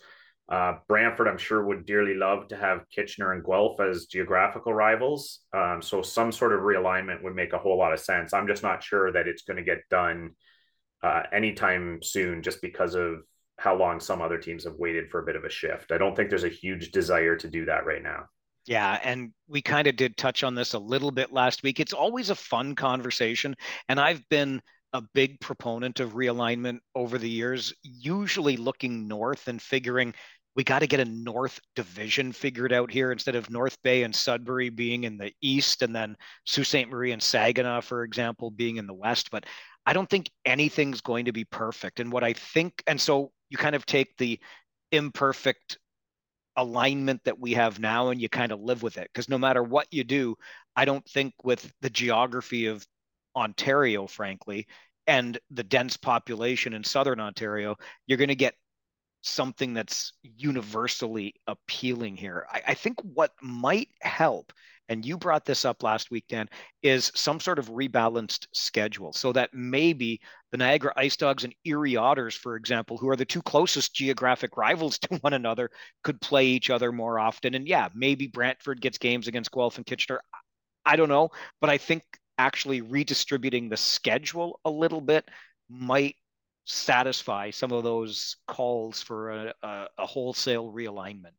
Uh, 0.49 0.73
Brantford, 0.87 1.27
I'm 1.27 1.37
sure, 1.37 1.63
would 1.63 1.85
dearly 1.85 2.15
love 2.15 2.47
to 2.47 2.57
have 2.57 2.89
Kitchener 2.89 3.33
and 3.33 3.45
Guelph 3.45 3.79
as 3.79 4.07
geographical 4.07 4.73
rivals. 4.73 5.41
Um, 5.53 5.79
so 5.81 6.01
some 6.01 6.31
sort 6.31 6.53
of 6.53 6.61
realignment 6.61 7.23
would 7.23 7.35
make 7.35 7.53
a 7.53 7.59
whole 7.59 7.77
lot 7.77 7.93
of 7.93 7.99
sense. 7.99 8.33
I'm 8.33 8.47
just 8.47 8.63
not 8.63 8.83
sure 8.83 9.11
that 9.11 9.27
it's 9.27 9.43
going 9.43 9.57
to 9.57 9.63
get 9.63 9.87
done 9.91 10.31
uh, 11.03 11.23
anytime 11.31 11.99
soon, 12.01 12.41
just 12.41 12.61
because 12.63 12.95
of 12.95 13.19
how 13.59 13.75
long 13.75 13.99
some 13.99 14.21
other 14.21 14.39
teams 14.39 14.63
have 14.63 14.75
waited 14.79 15.11
for 15.11 15.21
a 15.21 15.25
bit 15.25 15.35
of 15.35 15.43
a 15.43 15.49
shift. 15.49 15.91
I 15.91 15.99
don't 15.99 16.15
think 16.15 16.29
there's 16.29 16.43
a 16.45 16.49
huge 16.49 16.91
desire 16.91 17.35
to 17.35 17.47
do 17.47 17.65
that 17.65 17.85
right 17.85 18.01
now. 18.01 18.25
Yeah, 18.65 18.99
and 19.03 19.31
we 19.47 19.61
kind 19.61 19.87
of 19.87 19.95
did 19.95 20.17
touch 20.17 20.43
on 20.43 20.55
this 20.55 20.73
a 20.73 20.79
little 20.79 21.11
bit 21.11 21.31
last 21.31 21.61
week. 21.61 21.79
It's 21.79 21.93
always 21.93 22.29
a 22.29 22.35
fun 22.35 22.75
conversation, 22.75 23.55
and 23.87 23.99
I've 23.99 24.27
been 24.29 24.61
a 24.93 25.03
big 25.13 25.39
proponent 25.39 25.99
of 25.99 26.13
realignment 26.13 26.79
over 26.95 27.17
the 27.17 27.29
years, 27.29 27.73
usually 27.83 28.57
looking 28.57 29.07
north 29.07 29.47
and 29.47 29.61
figuring 29.61 30.13
we 30.59 30.63
got 30.65 30.79
to 30.79 30.87
get 30.87 30.99
a 30.99 31.05
north 31.05 31.57
division 31.77 32.33
figured 32.33 32.73
out 32.73 32.91
here 32.91 33.13
instead 33.13 33.33
of 33.33 33.49
North 33.49 33.81
Bay 33.81 34.03
and 34.03 34.13
Sudbury 34.13 34.67
being 34.67 35.05
in 35.05 35.17
the 35.17 35.31
east 35.41 35.83
and 35.83 35.95
then 35.95 36.17
Sault 36.45 36.67
Ste. 36.67 36.89
Marie 36.89 37.13
and 37.13 37.23
Saginaw, 37.23 37.79
for 37.79 38.03
example, 38.03 38.51
being 38.51 38.75
in 38.75 38.85
the 38.85 38.93
west. 38.93 39.31
But 39.31 39.45
I 39.85 39.93
don't 39.93 40.09
think 40.09 40.29
anything's 40.43 40.99
going 40.99 41.23
to 41.23 41.31
be 41.31 41.45
perfect. 41.45 42.01
And 42.01 42.11
what 42.11 42.25
I 42.25 42.33
think, 42.33 42.83
and 42.87 42.99
so 42.99 43.31
you 43.49 43.55
kind 43.55 43.73
of 43.73 43.85
take 43.85 44.17
the 44.17 44.37
imperfect 44.91 45.77
alignment 46.57 47.21
that 47.23 47.39
we 47.39 47.53
have 47.53 47.79
now 47.79 48.09
and 48.09 48.19
you 48.19 48.27
kind 48.27 48.51
of 48.51 48.59
live 48.59 48.83
with 48.83 48.97
it. 48.97 49.09
Because 49.13 49.29
no 49.29 49.37
matter 49.37 49.63
what 49.63 49.87
you 49.91 50.03
do, 50.03 50.35
I 50.75 50.83
don't 50.83 51.05
think 51.05 51.35
with 51.41 51.71
the 51.79 51.89
geography 51.89 52.65
of 52.65 52.85
Ontario, 53.33 54.07
frankly, 54.07 54.67
and 55.07 55.39
the 55.51 55.63
dense 55.63 55.95
population 55.95 56.73
in 56.73 56.83
Southern 56.83 57.21
Ontario, 57.21 57.77
you're 58.07 58.17
going 58.17 58.27
to 58.27 58.35
get 58.35 58.55
something 59.21 59.73
that's 59.73 60.13
universally 60.23 61.33
appealing 61.47 62.15
here. 62.15 62.45
I, 62.51 62.61
I, 62.69 62.73
think 62.73 62.99
what 63.01 63.31
might 63.41 63.89
help, 64.01 64.53
and 64.87 65.05
you 65.05 65.17
brought 65.17 65.45
this 65.45 65.65
up 65.65 65.83
last 65.83 66.09
week, 66.09 66.25
Dan, 66.29 66.47
is 66.81 67.11
some 67.15 67.39
sort 67.39 67.59
of 67.59 67.69
rebalanced 67.69 68.47
schedule 68.53 69.11
so 69.11 69.33
that 69.33 69.53
maybe 69.53 70.21
the 70.51 70.57
Niagara 70.57 70.93
Ice 70.95 71.17
Dogs 71.17 71.43
and 71.43 71.53
Erie 71.65 71.97
Otters, 71.97 72.33
for 72.35 72.55
example, 72.55 72.97
who 72.97 73.09
are 73.09 73.15
the 73.15 73.25
two 73.25 73.41
closest 73.41 73.93
geographic 73.93 74.55
rivals 74.55 74.97
to 74.99 75.17
one 75.17 75.33
another, 75.33 75.69
could 76.03 76.21
play 76.21 76.47
each 76.47 76.69
other 76.69 76.91
more 76.91 77.19
often. 77.19 77.55
And 77.55 77.67
yeah, 77.67 77.89
maybe 77.93 78.27
Brantford 78.27 78.81
gets 78.81 78.97
games 78.97 79.27
against 79.27 79.51
Guelph 79.51 79.77
and 79.77 79.85
Kitchener. 79.85 80.21
I 80.85 80.95
don't 80.95 81.09
know, 81.09 81.29
but 81.59 81.69
I 81.69 81.77
think 81.77 82.03
actually 82.37 82.79
redistributing 82.81 83.67
the 83.67 83.77
schedule 83.77 84.61
a 84.63 84.69
little 84.69 85.01
bit 85.01 85.27
might 85.69 86.15
satisfy 86.65 87.49
some 87.49 87.71
of 87.71 87.83
those 87.83 88.37
calls 88.47 89.01
for 89.01 89.31
a, 89.31 89.53
a, 89.63 89.87
a, 89.97 90.05
wholesale 90.05 90.71
realignment. 90.71 91.33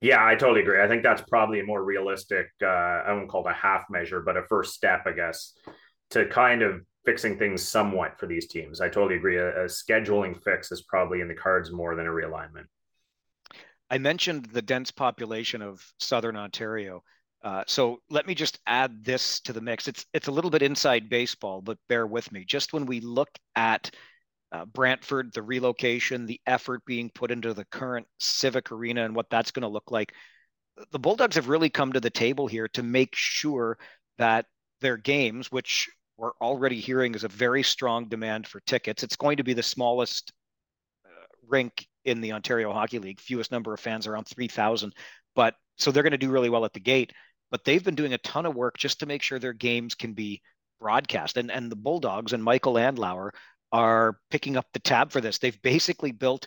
Yeah, 0.00 0.24
I 0.24 0.34
totally 0.34 0.62
agree. 0.62 0.80
I 0.80 0.88
think 0.88 1.02
that's 1.02 1.22
probably 1.28 1.60
a 1.60 1.64
more 1.64 1.84
realistic, 1.84 2.46
uh, 2.62 2.66
I 2.66 3.12
won't 3.12 3.28
call 3.28 3.46
it 3.46 3.50
a 3.50 3.54
half 3.54 3.84
measure, 3.90 4.20
but 4.20 4.36
a 4.36 4.42
first 4.48 4.74
step, 4.74 5.02
I 5.06 5.12
guess, 5.12 5.52
to 6.10 6.26
kind 6.26 6.62
of 6.62 6.80
fixing 7.04 7.38
things 7.38 7.62
somewhat 7.62 8.18
for 8.18 8.26
these 8.26 8.48
teams. 8.48 8.80
I 8.80 8.88
totally 8.88 9.16
agree. 9.16 9.36
A, 9.36 9.64
a 9.64 9.66
scheduling 9.66 10.42
fix 10.42 10.72
is 10.72 10.82
probably 10.82 11.20
in 11.20 11.28
the 11.28 11.34
cards 11.34 11.70
more 11.70 11.94
than 11.94 12.06
a 12.06 12.10
realignment. 12.10 12.64
I 13.90 13.98
mentioned 13.98 14.46
the 14.46 14.62
dense 14.62 14.90
population 14.90 15.62
of 15.62 15.84
Southern 15.98 16.36
Ontario. 16.36 17.02
Uh, 17.42 17.64
so 17.66 18.00
let 18.10 18.26
me 18.26 18.34
just 18.34 18.60
add 18.66 19.04
this 19.04 19.40
to 19.40 19.52
the 19.52 19.60
mix. 19.60 19.88
It's 19.88 20.04
it's 20.12 20.28
a 20.28 20.32
little 20.32 20.50
bit 20.50 20.62
inside 20.62 21.08
baseball, 21.08 21.62
but 21.62 21.78
bear 21.88 22.06
with 22.06 22.30
me. 22.30 22.44
Just 22.44 22.72
when 22.72 22.86
we 22.86 23.00
look 23.00 23.30
at 23.56 23.90
uh, 24.52 24.64
Brantford, 24.64 25.32
the 25.32 25.42
relocation, 25.42 26.26
the 26.26 26.40
effort 26.46 26.84
being 26.84 27.10
put 27.14 27.30
into 27.30 27.54
the 27.54 27.64
current 27.66 28.06
civic 28.18 28.72
arena, 28.72 29.04
and 29.04 29.14
what 29.14 29.30
that's 29.30 29.50
going 29.50 29.62
to 29.62 29.68
look 29.68 29.90
like, 29.90 30.12
the 30.92 30.98
Bulldogs 30.98 31.36
have 31.36 31.48
really 31.48 31.70
come 31.70 31.92
to 31.92 32.00
the 32.00 32.10
table 32.10 32.46
here 32.46 32.68
to 32.68 32.82
make 32.82 33.14
sure 33.14 33.78
that 34.18 34.46
their 34.80 34.96
games, 34.96 35.52
which 35.52 35.88
we're 36.16 36.32
already 36.40 36.80
hearing 36.80 37.14
is 37.14 37.24
a 37.24 37.28
very 37.28 37.62
strong 37.62 38.08
demand 38.08 38.46
for 38.46 38.60
tickets, 38.60 39.02
it's 39.02 39.16
going 39.16 39.36
to 39.36 39.44
be 39.44 39.52
the 39.52 39.62
smallest 39.62 40.32
uh, 41.06 41.26
rink 41.48 41.86
in 42.04 42.20
the 42.20 42.32
Ontario 42.32 42.72
Hockey 42.72 42.98
League, 42.98 43.20
fewest 43.20 43.52
number 43.52 43.72
of 43.74 43.80
fans, 43.80 44.06
around 44.06 44.26
3,000. 44.26 44.92
But 45.34 45.54
so 45.76 45.90
they're 45.90 46.02
going 46.02 46.12
to 46.12 46.18
do 46.18 46.30
really 46.30 46.50
well 46.50 46.64
at 46.64 46.72
the 46.72 46.80
gate 46.80 47.12
but 47.50 47.64
they've 47.64 47.84
been 47.84 47.94
doing 47.94 48.12
a 48.12 48.18
ton 48.18 48.46
of 48.46 48.54
work 48.54 48.78
just 48.78 49.00
to 49.00 49.06
make 49.06 49.22
sure 49.22 49.38
their 49.38 49.52
games 49.52 49.94
can 49.94 50.12
be 50.12 50.40
broadcast. 50.80 51.36
And 51.36 51.50
and 51.50 51.70
the 51.70 51.76
Bulldogs 51.76 52.32
and 52.32 52.42
Michael 52.42 52.74
Andlauer 52.74 53.30
are 53.72 54.18
picking 54.30 54.56
up 54.56 54.66
the 54.72 54.80
tab 54.80 55.12
for 55.12 55.20
this. 55.20 55.38
They've 55.38 55.60
basically 55.62 56.12
built 56.12 56.46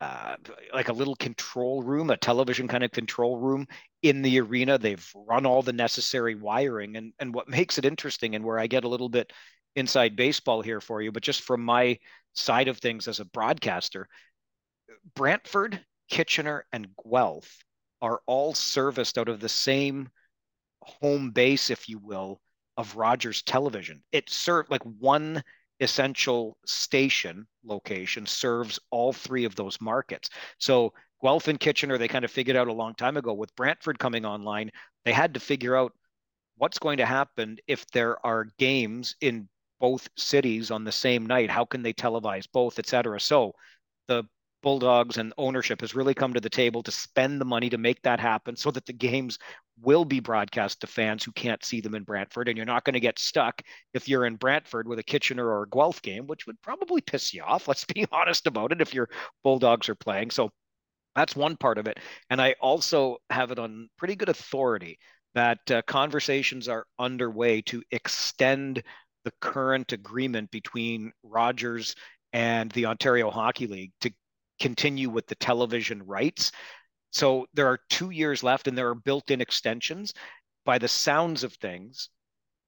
uh, 0.00 0.36
like 0.72 0.88
a 0.88 0.92
little 0.92 1.16
control 1.16 1.82
room, 1.82 2.10
a 2.10 2.16
television 2.16 2.68
kind 2.68 2.84
of 2.84 2.90
control 2.90 3.38
room 3.38 3.66
in 4.02 4.22
the 4.22 4.40
arena. 4.40 4.76
They've 4.76 5.06
run 5.14 5.46
all 5.46 5.62
the 5.62 5.72
necessary 5.72 6.34
wiring, 6.34 6.96
and 6.96 7.12
and 7.18 7.34
what 7.34 7.48
makes 7.58 7.78
it 7.78 7.84
interesting, 7.84 8.34
and 8.34 8.44
where 8.44 8.58
I 8.58 8.66
get 8.66 8.84
a 8.84 8.88
little 8.88 9.08
bit 9.08 9.32
inside 9.76 10.16
baseball 10.16 10.62
here 10.62 10.80
for 10.80 11.02
you, 11.02 11.10
but 11.10 11.22
just 11.22 11.42
from 11.42 11.60
my 11.60 11.98
side 12.32 12.68
of 12.68 12.78
things 12.78 13.08
as 13.08 13.20
a 13.20 13.24
broadcaster, 13.24 14.08
Brantford, 15.14 15.84
Kitchener, 16.08 16.66
and 16.72 16.88
Guelph 16.96 17.58
are 18.00 18.20
all 18.26 18.54
serviced 18.54 19.18
out 19.18 19.28
of 19.28 19.40
the 19.40 19.48
same 19.48 20.08
home 20.82 21.30
base, 21.30 21.70
if 21.70 21.88
you 21.88 21.98
will, 21.98 22.40
of 22.76 22.96
Rogers 22.96 23.42
Television. 23.42 24.02
It 24.12 24.28
served 24.30 24.70
like 24.70 24.82
one 24.82 25.42
essential 25.80 26.56
station 26.66 27.46
location 27.64 28.26
serves 28.26 28.78
all 28.90 29.12
three 29.12 29.44
of 29.44 29.56
those 29.56 29.80
markets. 29.80 30.30
So 30.58 30.92
Guelph 31.22 31.48
and 31.48 31.58
Kitchener, 31.58 31.98
they 31.98 32.08
kind 32.08 32.24
of 32.24 32.30
figured 32.30 32.56
out 32.56 32.68
a 32.68 32.72
long 32.72 32.94
time 32.94 33.16
ago. 33.16 33.32
With 33.32 33.54
Brantford 33.56 33.98
coming 33.98 34.24
online, 34.24 34.70
they 35.04 35.12
had 35.12 35.34
to 35.34 35.40
figure 35.40 35.76
out 35.76 35.92
what's 36.56 36.78
going 36.78 36.98
to 36.98 37.06
happen 37.06 37.56
if 37.66 37.86
there 37.92 38.24
are 38.24 38.48
games 38.58 39.16
in 39.20 39.48
both 39.80 40.08
cities 40.16 40.70
on 40.70 40.84
the 40.84 40.92
same 40.92 41.26
night. 41.26 41.50
How 41.50 41.64
can 41.64 41.82
they 41.82 41.92
televise 41.92 42.46
both, 42.52 42.78
et 42.78 42.86
cetera? 42.86 43.18
So 43.20 43.52
the 44.06 44.24
Bulldogs 44.64 45.18
and 45.18 45.34
ownership 45.36 45.82
has 45.82 45.94
really 45.94 46.14
come 46.14 46.32
to 46.32 46.40
the 46.40 46.48
table 46.48 46.82
to 46.82 46.90
spend 46.90 47.38
the 47.38 47.44
money 47.44 47.68
to 47.68 47.76
make 47.76 48.00
that 48.02 48.18
happen 48.18 48.56
so 48.56 48.70
that 48.70 48.86
the 48.86 48.94
games 48.94 49.38
will 49.82 50.06
be 50.06 50.20
broadcast 50.20 50.80
to 50.80 50.86
fans 50.86 51.22
who 51.22 51.32
can't 51.32 51.62
see 51.62 51.82
them 51.82 51.94
in 51.94 52.02
Brantford. 52.02 52.48
And 52.48 52.56
you're 52.56 52.64
not 52.64 52.84
going 52.84 52.94
to 52.94 53.00
get 53.00 53.18
stuck 53.18 53.60
if 53.92 54.08
you're 54.08 54.24
in 54.24 54.36
Brantford 54.36 54.88
with 54.88 54.98
a 54.98 55.02
Kitchener 55.02 55.46
or 55.46 55.64
a 55.64 55.68
Guelph 55.68 56.00
game, 56.00 56.26
which 56.26 56.46
would 56.46 56.60
probably 56.62 57.02
piss 57.02 57.34
you 57.34 57.42
off. 57.42 57.68
Let's 57.68 57.84
be 57.84 58.06
honest 58.10 58.46
about 58.46 58.72
it 58.72 58.80
if 58.80 58.94
your 58.94 59.10
Bulldogs 59.42 59.90
are 59.90 59.94
playing. 59.94 60.30
So 60.30 60.50
that's 61.14 61.36
one 61.36 61.58
part 61.58 61.76
of 61.76 61.86
it. 61.86 62.00
And 62.30 62.40
I 62.40 62.54
also 62.58 63.18
have 63.28 63.50
it 63.50 63.58
on 63.58 63.90
pretty 63.98 64.16
good 64.16 64.30
authority 64.30 64.98
that 65.34 65.58
uh, 65.70 65.82
conversations 65.82 66.68
are 66.68 66.86
underway 66.98 67.60
to 67.62 67.82
extend 67.90 68.82
the 69.24 69.32
current 69.42 69.92
agreement 69.92 70.50
between 70.50 71.12
Rogers 71.22 71.94
and 72.32 72.70
the 72.72 72.86
Ontario 72.86 73.30
Hockey 73.30 73.66
League 73.66 73.92
to 74.00 74.10
continue 74.60 75.10
with 75.10 75.26
the 75.26 75.34
television 75.36 76.02
rights. 76.04 76.52
So 77.12 77.46
there 77.54 77.68
are 77.68 77.80
two 77.90 78.10
years 78.10 78.42
left 78.42 78.66
and 78.66 78.76
there 78.76 78.88
are 78.88 78.94
built 78.94 79.30
in 79.30 79.40
extensions. 79.40 80.12
By 80.64 80.78
the 80.78 80.88
sounds 80.88 81.44
of 81.44 81.52
things, 81.54 82.08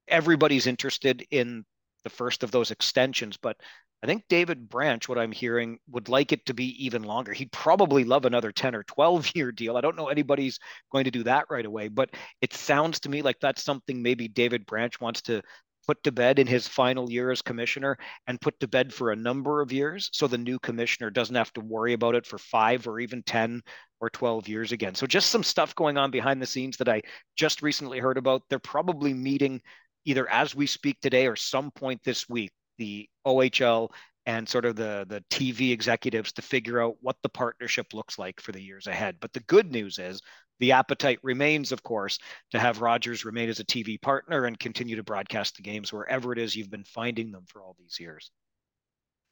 everybody's 0.07 0.67
interested 0.67 1.25
in 1.31 1.65
the 2.03 2.09
first 2.09 2.43
of 2.43 2.51
those 2.51 2.71
extensions. 2.71 3.37
But 3.37 3.57
I 4.03 4.05
think 4.07 4.23
David 4.29 4.69
Branch, 4.69 5.09
what 5.09 5.17
I'm 5.17 5.31
hearing, 5.31 5.79
would 5.89 6.07
like 6.07 6.31
it 6.31 6.45
to 6.45 6.53
be 6.53 6.85
even 6.85 7.01
longer. 7.03 7.33
He'd 7.33 7.51
probably 7.51 8.03
love 8.03 8.25
another 8.25 8.51
10 8.51 8.75
or 8.75 8.83
12 8.83 9.31
year 9.35 9.51
deal. 9.51 9.75
I 9.75 9.81
don't 9.81 9.95
know 9.95 10.07
anybody's 10.07 10.59
going 10.91 11.05
to 11.05 11.11
do 11.11 11.23
that 11.23 11.45
right 11.49 11.65
away, 11.65 11.87
but 11.87 12.11
it 12.41 12.53
sounds 12.53 12.99
to 13.01 13.09
me 13.09 13.21
like 13.21 13.39
that's 13.41 13.63
something 13.63 14.01
maybe 14.01 14.27
David 14.27 14.65
Branch 14.65 14.99
wants 15.01 15.21
to 15.23 15.41
put 15.87 16.03
to 16.03 16.11
bed 16.11 16.37
in 16.37 16.47
his 16.47 16.67
final 16.67 17.09
year 17.09 17.31
as 17.31 17.41
commissioner 17.41 17.97
and 18.27 18.41
put 18.41 18.59
to 18.59 18.67
bed 18.67 18.93
for 18.93 19.11
a 19.11 19.15
number 19.15 19.61
of 19.61 19.71
years 19.71 20.09
so 20.11 20.27
the 20.27 20.37
new 20.37 20.59
commissioner 20.59 21.09
doesn't 21.09 21.35
have 21.35 21.53
to 21.53 21.61
worry 21.61 21.93
about 21.93 22.15
it 22.15 22.25
for 22.25 22.37
five 22.37 22.87
or 22.87 22.99
even 22.99 23.23
10 23.23 23.61
or 23.99 24.09
12 24.09 24.47
years 24.47 24.71
again. 24.71 24.93
So 24.93 25.07
just 25.07 25.29
some 25.29 25.43
stuff 25.43 25.73
going 25.75 25.97
on 25.97 26.11
behind 26.11 26.41
the 26.41 26.45
scenes 26.45 26.77
that 26.77 26.89
I 26.89 27.01
just 27.35 27.61
recently 27.61 27.99
heard 27.99 28.17
about. 28.17 28.43
They're 28.49 28.59
probably 28.59 29.13
meeting 29.13 29.61
either 30.05 30.29
as 30.29 30.55
we 30.55 30.67
speak 30.67 30.99
today 31.01 31.27
or 31.27 31.35
some 31.35 31.71
point 31.71 32.01
this 32.03 32.29
week, 32.29 32.51
the 32.77 33.09
OHL 33.25 33.89
and 34.27 34.47
sort 34.47 34.65
of 34.65 34.75
the 34.75 35.05
the 35.09 35.23
TV 35.31 35.71
executives 35.71 36.33
to 36.33 36.41
figure 36.43 36.83
out 36.83 36.97
what 37.01 37.15
the 37.23 37.29
partnership 37.29 37.93
looks 37.93 38.19
like 38.19 38.39
for 38.39 38.51
the 38.51 38.61
years 38.61 38.85
ahead. 38.85 39.15
But 39.19 39.33
the 39.33 39.39
good 39.39 39.71
news 39.71 39.97
is 39.97 40.21
the 40.59 40.73
appetite 40.73 41.19
remains, 41.23 41.71
of 41.71 41.81
course, 41.81 42.19
to 42.51 42.59
have 42.59 42.81
Rogers 42.81 43.25
remain 43.25 43.47
as 43.49 43.59
a 43.59 43.65
TV 43.65 43.99
partner 43.99 44.45
and 44.45 44.59
continue 44.59 44.97
to 44.97 45.03
broadcast 45.03 45.55
the 45.55 45.63
games 45.63 45.93
wherever 45.93 46.33
it 46.33 46.39
is 46.39 46.55
you've 46.55 46.69
been 46.69 46.83
finding 46.83 47.31
them 47.31 47.45
for 47.47 47.63
all 47.63 47.75
these 47.79 47.97
years. 47.99 48.29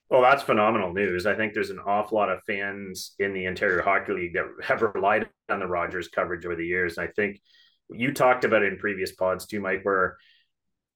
Well, 0.10 0.22
that's 0.22 0.44
phenomenal 0.44 0.94
news. 0.94 1.25
I 1.25 1.36
think 1.36 1.54
there's 1.54 1.72
an 1.72 1.80
awful 1.80 2.18
lot 2.18 2.30
of 2.30 2.44
fans 2.44 3.16
in 3.20 3.34
the 3.34 3.48
Ontario 3.48 3.84
Hockey 3.84 4.14
League 4.14 4.34
that 4.36 4.46
have 4.64 4.82
relied 4.82 5.28
on 5.50 5.60
the 5.60 5.68
Rogers 5.68 6.08
coverage 6.08 6.46
over 6.46 6.56
the 6.56 6.66
years. 6.66 6.98
And 6.98 7.08
I 7.08 7.12
think 7.12 7.42
you 7.90 8.14
talked 8.14 8.46
about 8.46 8.62
it 8.62 8.72
in 8.72 8.80
previous 8.80 9.14
pods 9.14 9.46
too, 9.48 9.60
Mike, 9.60 9.82
where 9.84 10.18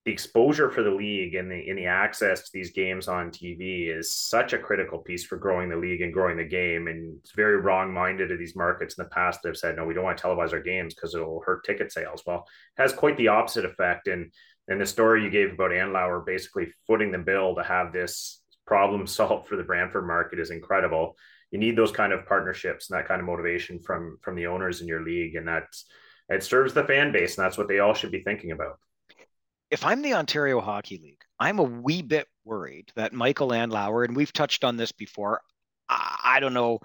the 0.06 0.12
exposure 0.12 0.70
for 0.70 0.82
the 0.82 0.92
league 0.92 1.36
and 1.36 1.52
the 1.52 1.70
in 1.70 1.76
the 1.76 1.86
access 1.86 2.44
to 2.44 2.50
these 2.54 2.72
games 2.72 3.08
on 3.08 3.32
TV 3.32 3.96
is 3.96 4.14
such 4.14 4.54
a 4.54 4.58
critical 4.58 5.00
piece 5.00 5.26
for 5.26 5.38
growing 5.38 5.70
the 5.70 5.76
league 5.76 6.02
and 6.02 6.14
growing 6.14 6.38
the 6.38 6.44
game. 6.44 6.88
And 6.88 7.18
it's 7.20 7.34
very 7.36 7.58
wrong 7.58 7.94
minded 7.94 8.32
of 8.32 8.40
these 8.40 8.56
markets 8.56 8.98
in 8.98 9.04
the 9.04 9.10
past 9.10 9.42
that 9.42 9.50
have 9.50 9.58
said, 9.58 9.76
no, 9.76 9.86
we 9.86 9.94
don't 9.94 10.06
want 10.06 10.18
to 10.18 10.24
televise 10.24 10.54
our 10.54 10.62
games 10.62 10.94
because 10.94 11.16
it'll 11.16 11.44
hurt 11.46 11.66
ticket 11.66 11.92
sales. 11.92 12.24
Well, 12.26 12.46
it 12.78 12.82
has 12.82 12.94
quite 12.94 13.18
the 13.18 13.28
opposite 13.28 13.66
effect. 13.66 14.08
And 14.08 14.32
and 14.70 14.80
the 14.80 14.86
story 14.86 15.24
you 15.24 15.30
gave 15.30 15.54
about 15.54 15.72
Andlauer 15.72 16.26
basically 16.26 16.68
footing 16.88 17.12
the 17.12 17.18
bill 17.18 17.56
to 17.56 17.64
have 17.64 17.92
this 17.92 18.42
problem 18.66 19.06
solved 19.08 19.50
for 19.50 19.58
the 19.58 19.64
Brantford 19.64 20.08
market 20.08 20.40
is 20.40 20.52
incredible. 20.52 21.18
You 21.52 21.60
need 21.60 21.76
those 21.76 21.92
kind 21.92 22.14
of 22.14 22.26
partnerships 22.26 22.90
and 22.90 22.98
that 22.98 23.08
kind 23.08 23.20
of 23.20 23.28
motivation 23.28 23.80
from 23.80 24.18
from 24.22 24.36
the 24.36 24.48
owners 24.48 24.80
in 24.80 24.88
your 24.88 25.04
league, 25.04 25.36
and 25.36 25.48
that's 25.48 25.86
it 26.30 26.44
serves 26.44 26.74
the 26.74 26.84
fan 26.86 27.12
base, 27.12 27.38
and 27.38 27.44
that's 27.44 27.58
what 27.58 27.68
they 27.68 27.80
all 27.80 27.94
should 27.94 28.12
be 28.12 28.24
thinking 28.24 28.52
about 28.52 28.80
if 29.72 29.86
I'm 29.86 30.02
the 30.02 30.14
Ontario 30.14 30.62
Hockey 30.62 30.98
League, 30.98 31.22
I'm 31.40 31.60
a 31.60 31.64
wee 31.64 32.02
bit 32.02 32.28
worried 32.44 32.92
that 32.96 33.14
Michael 33.14 33.50
Andlauer, 33.50 34.06
and 34.06 34.16
we've 34.16 34.34
touched 34.34 34.64
on 34.64 34.78
this 34.78 34.92
before. 34.92 35.42
I, 35.88 36.20
I 36.24 36.40
don't 36.40 36.54
know 36.54 36.80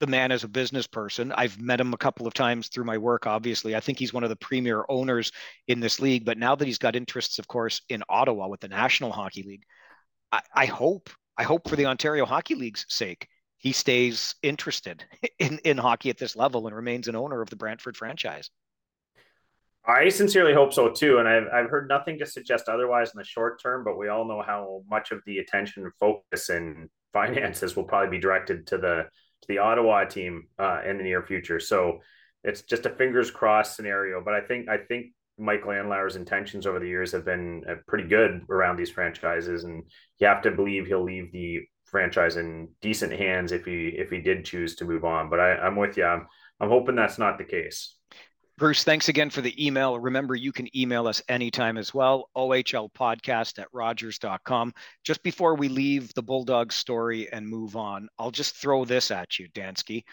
the 0.00 0.06
man 0.06 0.32
as 0.32 0.44
a 0.44 0.48
business 0.48 0.86
person. 0.86 1.30
I've 1.32 1.60
met 1.60 1.80
him 1.80 1.92
a 1.92 1.98
couple 1.98 2.26
of 2.26 2.34
times 2.34 2.68
through 2.68 2.84
my 2.84 2.96
work, 2.96 3.26
obviously. 3.26 3.76
I 3.76 3.80
think 3.80 3.98
he's 3.98 4.14
one 4.14 4.24
of 4.24 4.30
the 4.30 4.36
premier 4.36 4.84
owners 4.88 5.30
in 5.68 5.80
this 5.80 6.00
league. 6.00 6.24
But 6.24 6.38
now 6.38 6.54
that 6.54 6.66
he's 6.66 6.78
got 6.78 6.96
interests, 6.96 7.38
of 7.38 7.46
course, 7.46 7.82
in 7.88 8.02
Ottawa 8.08 8.48
with 8.48 8.60
the 8.60 8.68
National 8.68 9.12
Hockey 9.12 9.42
League, 9.42 9.64
I, 10.32 10.40
I 10.54 10.66
hope, 10.66 11.10
I 11.36 11.42
hope 11.42 11.68
for 11.68 11.76
the 11.76 11.86
Ontario 11.86 12.24
Hockey 12.24 12.54
League's 12.54 12.86
sake, 12.88 13.28
he 13.58 13.72
stays 13.72 14.34
interested 14.42 15.04
in, 15.38 15.58
in 15.64 15.76
hockey 15.76 16.08
at 16.08 16.18
this 16.18 16.34
level 16.34 16.66
and 16.66 16.74
remains 16.74 17.08
an 17.08 17.16
owner 17.16 17.42
of 17.42 17.50
the 17.50 17.56
Brantford 17.56 17.96
franchise. 17.96 18.48
I 19.84 20.08
sincerely 20.10 20.52
hope 20.52 20.72
so 20.72 20.90
too, 20.90 21.18
and 21.18 21.28
I've 21.28 21.48
I've 21.52 21.70
heard 21.70 21.88
nothing 21.88 22.18
to 22.18 22.26
suggest 22.26 22.68
otherwise 22.68 23.12
in 23.14 23.18
the 23.18 23.24
short 23.24 23.62
term. 23.62 23.82
But 23.84 23.96
we 23.96 24.08
all 24.08 24.26
know 24.26 24.42
how 24.42 24.82
much 24.90 25.10
of 25.10 25.20
the 25.26 25.38
attention 25.38 25.84
and 25.84 25.92
focus 25.98 26.48
and 26.48 26.88
finances 27.12 27.74
will 27.74 27.84
probably 27.84 28.16
be 28.16 28.20
directed 28.20 28.66
to 28.68 28.78
the 28.78 29.06
to 29.42 29.48
the 29.48 29.58
Ottawa 29.58 30.04
team 30.04 30.44
uh, 30.58 30.82
in 30.86 30.98
the 30.98 31.04
near 31.04 31.22
future. 31.22 31.58
So 31.58 32.00
it's 32.44 32.62
just 32.62 32.86
a 32.86 32.90
fingers 32.90 33.30
crossed 33.30 33.74
scenario. 33.74 34.22
But 34.22 34.34
I 34.34 34.42
think 34.42 34.68
I 34.68 34.78
think 34.78 35.12
Michael 35.38 35.70
Andlauer's 35.70 36.16
intentions 36.16 36.66
over 36.66 36.78
the 36.78 36.88
years 36.88 37.12
have 37.12 37.24
been 37.24 37.64
uh, 37.68 37.76
pretty 37.88 38.06
good 38.06 38.42
around 38.50 38.76
these 38.76 38.90
franchises, 38.90 39.64
and 39.64 39.82
you 40.18 40.26
have 40.26 40.42
to 40.42 40.50
believe 40.50 40.86
he'll 40.86 41.02
leave 41.02 41.32
the 41.32 41.60
franchise 41.84 42.36
in 42.36 42.68
decent 42.80 43.12
hands 43.12 43.50
if 43.50 43.64
he 43.64 43.88
if 43.88 44.10
he 44.10 44.20
did 44.20 44.44
choose 44.44 44.76
to 44.76 44.84
move 44.84 45.04
on. 45.04 45.30
But 45.30 45.40
I, 45.40 45.56
I'm 45.56 45.76
with 45.76 45.96
you. 45.96 46.04
I'm, 46.04 46.26
I'm 46.60 46.68
hoping 46.68 46.96
that's 46.96 47.18
not 47.18 47.38
the 47.38 47.44
case. 47.44 47.96
Bruce, 48.60 48.84
thanks 48.84 49.08
again 49.08 49.30
for 49.30 49.40
the 49.40 49.66
email. 49.66 49.98
Remember, 49.98 50.34
you 50.34 50.52
can 50.52 50.68
email 50.76 51.08
us 51.08 51.22
anytime 51.30 51.78
as 51.78 51.94
well, 51.94 52.28
ohlpodcast 52.36 53.58
at 53.58 53.68
rogers.com. 53.72 54.74
Just 55.02 55.22
before 55.22 55.54
we 55.54 55.70
leave 55.70 56.12
the 56.12 56.22
Bulldog 56.22 56.70
story 56.70 57.32
and 57.32 57.48
move 57.48 57.74
on, 57.74 58.10
I'll 58.18 58.30
just 58.30 58.54
throw 58.54 58.84
this 58.84 59.10
at 59.10 59.38
you, 59.38 59.48
Dansky. 59.54 60.04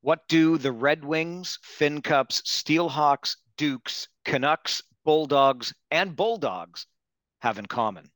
What 0.00 0.18
do 0.28 0.58
the 0.58 0.72
Red 0.72 1.04
Wings, 1.04 1.60
Fincups, 1.62 2.42
Steelhawks, 2.42 3.36
Dukes, 3.56 4.08
Canucks, 4.24 4.82
Bulldogs, 5.04 5.72
and 5.92 6.16
Bulldogs 6.16 6.88
have 7.40 7.60
in 7.60 7.66
common? 7.66 8.10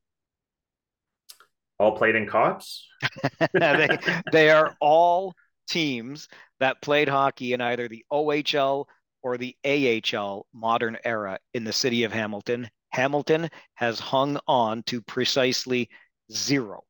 All 1.79 1.95
played 1.95 2.15
in 2.15 2.27
Copps? 2.27 2.85
they, 3.53 3.97
they 4.33 4.49
are 4.49 4.75
all 4.81 5.33
teams 5.69 6.27
that 6.59 6.81
played 6.81 7.07
hockey 7.07 7.53
in 7.53 7.61
either 7.61 7.87
the 7.87 8.03
OHL 8.11 8.87
or 9.27 9.37
the 9.37 9.57
AHL 9.65 10.45
modern 10.53 10.97
era 11.03 11.37
in 11.53 11.65
the 11.65 11.73
city 11.73 12.05
of 12.05 12.13
Hamilton, 12.13 12.69
Hamilton 12.91 13.49
has 13.75 13.99
hung 13.99 14.39
on 14.47 14.83
to 14.83 15.01
precisely 15.01 15.89
zero 16.31 16.85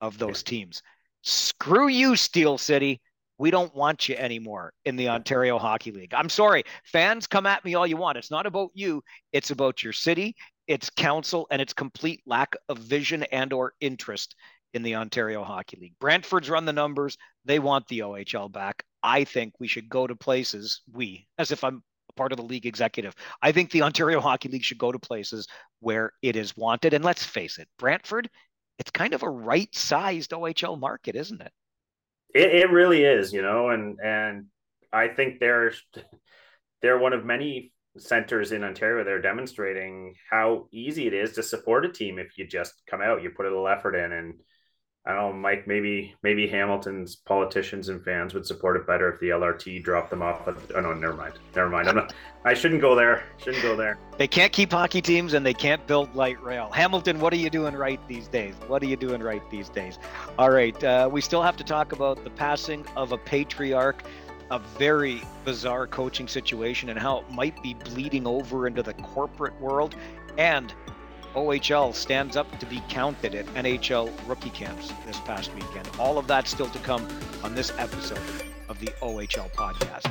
of 0.00 0.16
those 0.16 0.44
teams. 0.44 0.82
Screw 1.22 1.88
you, 1.88 2.14
Steel 2.14 2.58
City. 2.58 3.00
We 3.38 3.50
don't 3.50 3.74
want 3.74 4.08
you 4.08 4.14
anymore 4.14 4.72
in 4.84 4.94
the 4.94 5.08
Ontario 5.08 5.58
Hockey 5.58 5.90
League. 5.90 6.14
I'm 6.14 6.28
sorry. 6.28 6.62
Fans, 6.84 7.26
come 7.26 7.44
at 7.44 7.64
me 7.64 7.74
all 7.74 7.88
you 7.88 7.96
want. 7.96 8.18
It's 8.18 8.30
not 8.30 8.46
about 8.46 8.70
you, 8.74 9.02
it's 9.32 9.50
about 9.50 9.82
your 9.82 9.92
city, 9.92 10.36
its 10.68 10.90
council, 10.90 11.48
and 11.50 11.60
its 11.60 11.72
complete 11.72 12.22
lack 12.24 12.54
of 12.68 12.78
vision 12.78 13.24
and 13.32 13.52
or 13.52 13.72
interest 13.80 14.36
in 14.74 14.84
the 14.84 14.94
Ontario 14.94 15.42
Hockey 15.42 15.76
League. 15.80 15.94
Brantford's 15.98 16.48
run 16.48 16.66
the 16.66 16.72
numbers. 16.72 17.18
They 17.44 17.58
want 17.58 17.88
the 17.88 18.00
OHL 18.00 18.52
back. 18.52 18.84
I 19.02 19.24
think 19.24 19.54
we 19.58 19.68
should 19.68 19.88
go 19.88 20.06
to 20.06 20.14
places, 20.14 20.82
we, 20.92 21.26
as 21.38 21.50
if 21.50 21.64
I'm 21.64 21.82
part 22.16 22.32
of 22.32 22.36
the 22.36 22.44
league 22.44 22.66
executive, 22.66 23.14
I 23.42 23.52
think 23.52 23.70
the 23.70 23.82
Ontario 23.82 24.20
Hockey 24.26 24.48
League 24.48 24.64
should 24.64 24.78
go 24.78 24.92
to 24.92 24.98
places 24.98 25.46
where 25.80 26.12
it 26.22 26.36
is 26.36 26.56
wanted. 26.56 26.94
And 26.94 27.04
let's 27.04 27.24
face 27.24 27.58
it, 27.58 27.68
Brantford, 27.78 28.28
it's 28.78 28.90
kind 28.90 29.14
of 29.14 29.22
a 29.22 29.30
right 29.30 29.74
sized 29.74 30.30
OHL 30.30 30.78
market, 30.78 31.16
isn't 31.16 31.40
it? 31.40 31.52
it? 32.34 32.54
It 32.54 32.70
really 32.70 33.04
is, 33.04 33.32
you 33.32 33.42
know, 33.42 33.70
and 33.70 33.98
and 34.02 34.46
I 34.92 35.08
think 35.08 35.38
they're 35.38 35.72
they're 36.82 36.98
one 36.98 37.12
of 37.12 37.24
many 37.24 37.72
centers 37.98 38.52
in 38.52 38.62
Ontario 38.62 39.02
they're 39.04 39.20
demonstrating 39.20 40.14
how 40.30 40.68
easy 40.72 41.08
it 41.08 41.12
is 41.12 41.32
to 41.32 41.42
support 41.42 41.84
a 41.84 41.88
team 41.88 42.18
if 42.18 42.38
you 42.38 42.46
just 42.46 42.72
come 42.88 43.02
out, 43.02 43.22
you 43.22 43.30
put 43.30 43.46
a 43.46 43.48
little 43.48 43.68
effort 43.68 43.96
in 43.96 44.12
and 44.12 44.34
I 45.06 45.14
don't 45.14 45.32
know, 45.32 45.32
Mike. 45.32 45.66
Maybe 45.66 46.14
maybe 46.22 46.46
Hamilton's 46.46 47.16
politicians 47.16 47.88
and 47.88 48.04
fans 48.04 48.34
would 48.34 48.46
support 48.46 48.76
it 48.76 48.86
better 48.86 49.10
if 49.10 49.18
the 49.18 49.30
LRT 49.30 49.82
dropped 49.82 50.10
them 50.10 50.20
off. 50.20 50.44
But 50.44 50.58
oh 50.74 50.80
no, 50.80 50.92
never 50.92 51.14
mind, 51.14 51.34
never 51.56 51.70
mind. 51.70 51.88
I'm 51.88 51.96
not. 51.96 52.12
I 52.44 52.52
shouldn't 52.52 52.82
go 52.82 52.94
there. 52.94 53.24
Shouldn't 53.38 53.62
go 53.62 53.74
there. 53.74 53.98
They 54.18 54.28
can't 54.28 54.52
keep 54.52 54.72
hockey 54.72 55.00
teams 55.00 55.32
and 55.32 55.44
they 55.44 55.54
can't 55.54 55.86
build 55.86 56.14
light 56.14 56.42
rail. 56.42 56.70
Hamilton, 56.70 57.18
what 57.18 57.32
are 57.32 57.36
you 57.36 57.48
doing 57.48 57.74
right 57.74 57.98
these 58.08 58.28
days? 58.28 58.54
What 58.66 58.82
are 58.82 58.86
you 58.86 58.96
doing 58.96 59.22
right 59.22 59.42
these 59.50 59.70
days? 59.70 59.98
All 60.38 60.50
right, 60.50 60.84
uh, 60.84 61.08
we 61.10 61.22
still 61.22 61.42
have 61.42 61.56
to 61.56 61.64
talk 61.64 61.92
about 61.92 62.22
the 62.22 62.30
passing 62.30 62.84
of 62.94 63.12
a 63.12 63.18
patriarch, 63.18 64.02
a 64.50 64.58
very 64.58 65.22
bizarre 65.46 65.86
coaching 65.86 66.28
situation, 66.28 66.90
and 66.90 66.98
how 66.98 67.20
it 67.20 67.30
might 67.30 67.60
be 67.62 67.72
bleeding 67.72 68.26
over 68.26 68.66
into 68.66 68.82
the 68.82 68.94
corporate 68.94 69.58
world, 69.62 69.96
and 70.36 70.74
OHL 71.34 71.94
stands 71.94 72.36
up 72.36 72.58
to 72.58 72.66
be 72.66 72.82
counted 72.88 73.36
at 73.36 73.46
NHL 73.54 74.10
rookie 74.28 74.50
camps 74.50 74.92
this 75.06 75.20
past 75.20 75.54
weekend. 75.54 75.88
All 75.98 76.18
of 76.18 76.26
that 76.26 76.48
still 76.48 76.68
to 76.68 76.78
come 76.80 77.06
on 77.44 77.54
this 77.54 77.72
episode 77.78 78.18
of 78.68 78.80
the 78.80 78.88
OHL 79.00 79.50
podcast. 79.52 80.08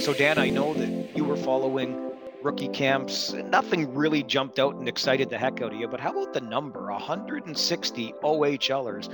So, 0.00 0.14
Dan, 0.14 0.38
I 0.38 0.48
know 0.48 0.72
that 0.74 1.14
you 1.14 1.24
were 1.24 1.36
following 1.36 2.10
rookie 2.42 2.68
camps. 2.68 3.32
Nothing 3.32 3.94
really 3.94 4.22
jumped 4.22 4.58
out 4.58 4.74
and 4.76 4.88
excited 4.88 5.30
the 5.30 5.38
heck 5.38 5.60
out 5.60 5.72
of 5.72 5.78
you. 5.78 5.88
But 5.88 6.00
how 6.00 6.10
about 6.10 6.32
the 6.32 6.40
number 6.40 6.90
160 6.90 8.14
OHLers 8.22 9.12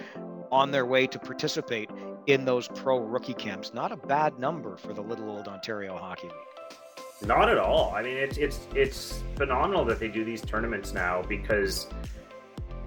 on 0.51 0.71
their 0.71 0.87
way 0.87 1.07
to 1.07 1.19
participate 1.19 1.91
in 2.27 2.45
those 2.45 2.69
pro 2.69 2.99
rookie 2.99 3.35
camps? 3.35 3.75
Not 3.75 3.93
a 3.93 3.97
bad 3.97 4.39
number 4.39 4.77
for 4.77 4.93
the 4.93 5.03
little 5.03 5.31
old 5.31 5.49
Ontario 5.49 5.97
Hockey 5.97 6.29
League. 6.29 7.27
Not 7.27 7.49
at 7.49 7.59
all. 7.59 7.95
I 7.95 8.03
mean, 8.03 8.17
it's 8.17 8.37
it's 8.37 8.61
it's 8.75 9.23
phenomenal 9.37 9.85
that 9.87 9.99
they 9.99 10.09
do 10.09 10.25
these 10.25 10.43
tournaments 10.43 10.93
now 10.93 11.23
because 11.23 11.87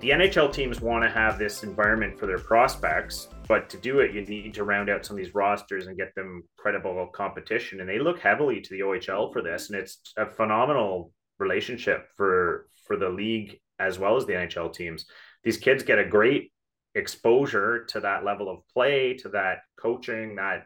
the 0.02 0.12
NHL 0.12 0.54
teams 0.54 0.82
want 0.82 1.04
to 1.04 1.10
have 1.10 1.40
this 1.40 1.64
environment 1.64 2.18
for 2.20 2.28
their 2.28 2.38
prospects 2.38 3.30
but 3.50 3.68
to 3.72 3.78
do 3.78 4.00
it, 4.00 4.14
you 4.14 4.22
need 4.22 4.54
to 4.54 4.64
round 4.64 4.90
out 4.90 5.04
some 5.04 5.18
of 5.18 5.24
these 5.24 5.34
rosters 5.34 5.88
and 5.88 5.98
get 5.98 6.14
them 6.14 6.44
credible 6.56 7.08
competition. 7.08 7.80
And 7.80 7.90
they 7.90 7.98
look 7.98 8.20
heavily 8.20 8.62
to 8.62 8.70
the 8.70 8.82
OHL 8.82 9.34
for 9.34 9.42
this, 9.42 9.70
and 9.70 9.80
it's 9.80 10.00
a 10.16 10.28
phenomenal 10.28 11.12
relationship 11.40 12.08
for 12.16 12.68
for 12.86 12.96
the 12.96 13.10
league 13.10 13.60
as 13.80 13.98
well 13.98 14.16
as 14.16 14.26
the 14.26 14.34
NHL 14.34 14.74
teams. 14.74 15.06
These 15.44 15.58
kids 15.58 15.84
get 15.84 16.00
a 16.00 16.06
great 16.06 16.52
exposure 16.96 17.86
to 17.86 18.02
that 18.02 18.24
level 18.24 18.50
of 18.50 18.60
play, 18.74 19.16
to 19.16 19.30
that 19.30 19.60
coaching, 19.80 20.36
that 20.36 20.66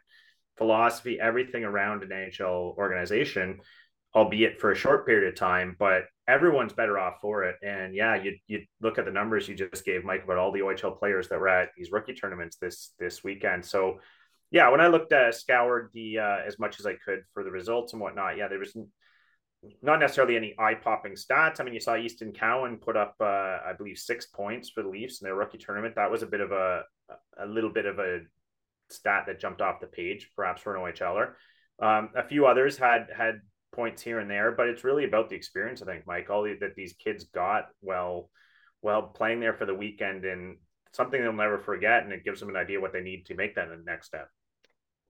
philosophy, 0.57 1.19
everything 1.19 1.63
around 1.63 2.03
an 2.03 2.09
NHL 2.09 2.75
organization, 2.77 3.59
albeit 4.15 4.59
for 4.59 4.71
a 4.71 4.75
short 4.75 5.05
period 5.05 5.27
of 5.27 5.35
time. 5.35 5.75
But 5.79 6.03
everyone's 6.27 6.73
better 6.73 6.97
off 6.97 7.15
for 7.21 7.43
it. 7.43 7.55
And 7.61 7.95
yeah, 7.95 8.15
you 8.15 8.37
you 8.47 8.61
look 8.81 8.97
at 8.97 9.05
the 9.05 9.11
numbers 9.11 9.47
you 9.47 9.55
just 9.55 9.85
gave 9.85 10.03
Mike 10.03 10.23
about 10.23 10.37
all 10.37 10.51
the 10.51 10.61
OHL 10.61 10.97
players 10.97 11.29
that 11.29 11.39
were 11.39 11.49
at 11.49 11.69
these 11.77 11.91
rookie 11.91 12.13
tournaments 12.13 12.57
this 12.57 12.93
this 12.99 13.23
weekend. 13.23 13.65
So 13.65 13.99
yeah, 14.51 14.69
when 14.69 14.81
I 14.81 14.87
looked 14.87 15.13
at 15.13 15.35
scoured 15.35 15.89
the 15.93 16.19
uh, 16.19 16.37
as 16.45 16.59
much 16.59 16.79
as 16.79 16.85
I 16.85 16.93
could 16.93 17.23
for 17.33 17.43
the 17.43 17.51
results 17.51 17.93
and 17.93 18.01
whatnot, 18.01 18.37
yeah, 18.37 18.47
there 18.47 18.59
was 18.59 18.75
not 19.81 19.99
necessarily 19.99 20.35
any 20.35 20.55
eye 20.59 20.75
popping 20.75 21.13
stats. 21.13 21.59
I 21.59 21.63
mean, 21.63 21.73
you 21.73 21.79
saw 21.79 21.95
Easton 21.95 22.33
Cowan 22.33 22.77
put 22.77 22.97
up, 22.97 23.15
uh, 23.19 23.59
I 23.65 23.73
believe, 23.77 23.97
six 23.97 24.25
points 24.25 24.69
for 24.69 24.83
the 24.83 24.89
Leafs 24.89 25.21
in 25.21 25.25
their 25.25 25.35
rookie 25.35 25.57
tournament. 25.57 25.95
That 25.95 26.11
was 26.11 26.21
a 26.21 26.27
bit 26.27 26.41
of 26.41 26.51
a 26.51 26.83
a 27.39 27.45
little 27.45 27.69
bit 27.69 27.85
of 27.85 27.99
a 27.99 28.19
stat 28.89 29.23
that 29.27 29.39
jumped 29.39 29.61
off 29.61 29.79
the 29.79 29.87
page, 29.87 30.29
perhaps 30.35 30.61
for 30.61 30.75
an 30.75 30.93
OHLer. 30.93 31.33
Um, 31.81 32.09
a 32.15 32.23
few 32.23 32.45
others 32.45 32.77
had 32.77 33.07
had 33.15 33.41
points 33.73 34.01
here 34.01 34.19
and 34.19 34.29
there, 34.29 34.51
but 34.51 34.67
it's 34.67 34.83
really 34.83 35.05
about 35.05 35.29
the 35.29 35.35
experience. 35.35 35.81
I 35.81 35.85
think, 35.85 36.07
Mike, 36.07 36.29
all 36.29 36.43
that 36.43 36.75
these 36.75 36.93
kids 36.93 37.25
got 37.25 37.65
well, 37.81 38.29
well 38.81 39.01
playing 39.01 39.39
there 39.39 39.53
for 39.53 39.65
the 39.65 39.75
weekend 39.75 40.25
and 40.25 40.57
something 40.93 41.21
they'll 41.21 41.33
never 41.33 41.59
forget, 41.59 42.03
and 42.03 42.13
it 42.13 42.23
gives 42.23 42.39
them 42.39 42.49
an 42.49 42.55
idea 42.55 42.79
what 42.79 42.93
they 42.93 43.01
need 43.01 43.25
to 43.25 43.35
make 43.35 43.55
that 43.55 43.67
the 43.69 43.83
next 43.85 44.07
step. 44.07 44.29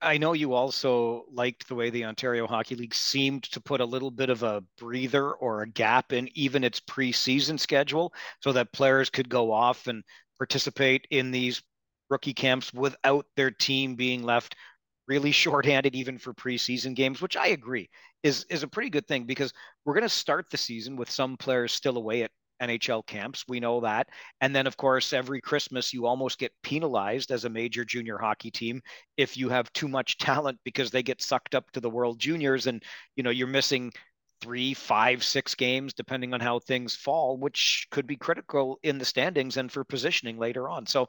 I 0.00 0.18
know 0.18 0.34
you 0.34 0.52
also 0.52 1.24
liked 1.32 1.66
the 1.66 1.74
way 1.74 1.88
the 1.88 2.04
Ontario 2.04 2.46
Hockey 2.46 2.74
League 2.74 2.94
seemed 2.94 3.44
to 3.44 3.60
put 3.60 3.80
a 3.80 3.86
little 3.86 4.10
bit 4.10 4.28
of 4.28 4.42
a 4.42 4.62
breather 4.78 5.32
or 5.32 5.62
a 5.62 5.68
gap 5.68 6.12
in 6.12 6.28
even 6.34 6.62
its 6.62 6.80
preseason 6.80 7.58
schedule 7.58 8.12
so 8.40 8.52
that 8.52 8.72
players 8.72 9.08
could 9.08 9.28
go 9.28 9.50
off 9.50 9.86
and 9.86 10.02
participate 10.36 11.06
in 11.10 11.30
these 11.30 11.62
rookie 12.10 12.34
camps 12.34 12.72
without 12.74 13.24
their 13.36 13.50
team 13.50 13.94
being 13.94 14.22
left 14.22 14.56
really 15.06 15.32
shorthanded 15.32 15.94
even 15.94 16.18
for 16.18 16.34
preseason 16.34 16.94
games, 16.94 17.20
which 17.20 17.36
I 17.36 17.48
agree 17.48 17.88
is 18.22 18.44
is 18.50 18.62
a 18.62 18.68
pretty 18.68 18.90
good 18.90 19.06
thing 19.06 19.24
because 19.24 19.52
we're 19.84 19.94
going 19.94 20.02
to 20.02 20.08
start 20.08 20.50
the 20.50 20.56
season 20.56 20.96
with 20.96 21.10
some 21.10 21.36
players 21.36 21.72
still 21.72 21.96
away 21.96 22.22
at 22.22 22.30
NHL 22.62 23.06
camps. 23.06 23.44
We 23.48 23.60
know 23.60 23.80
that. 23.80 24.08
And 24.40 24.54
then, 24.54 24.66
of 24.66 24.76
course, 24.76 25.12
every 25.12 25.40
Christmas, 25.40 25.92
you 25.92 26.06
almost 26.06 26.38
get 26.38 26.52
penalized 26.62 27.30
as 27.30 27.44
a 27.44 27.50
major 27.50 27.84
junior 27.84 28.18
hockey 28.18 28.50
team 28.50 28.80
if 29.16 29.36
you 29.36 29.48
have 29.48 29.72
too 29.72 29.88
much 29.88 30.18
talent 30.18 30.58
because 30.64 30.90
they 30.90 31.02
get 31.02 31.22
sucked 31.22 31.54
up 31.54 31.70
to 31.72 31.80
the 31.80 31.90
World 31.90 32.18
Juniors 32.18 32.66
and, 32.66 32.82
you 33.16 33.22
know, 33.22 33.30
you're 33.30 33.46
missing 33.46 33.92
three, 34.40 34.74
five, 34.74 35.24
six 35.24 35.54
games, 35.54 35.94
depending 35.94 36.34
on 36.34 36.40
how 36.40 36.58
things 36.58 36.94
fall, 36.94 37.36
which 37.38 37.86
could 37.90 38.06
be 38.06 38.16
critical 38.16 38.78
in 38.82 38.98
the 38.98 39.04
standings 39.04 39.56
and 39.56 39.70
for 39.72 39.84
positioning 39.84 40.38
later 40.38 40.68
on. 40.68 40.86
So, 40.86 41.08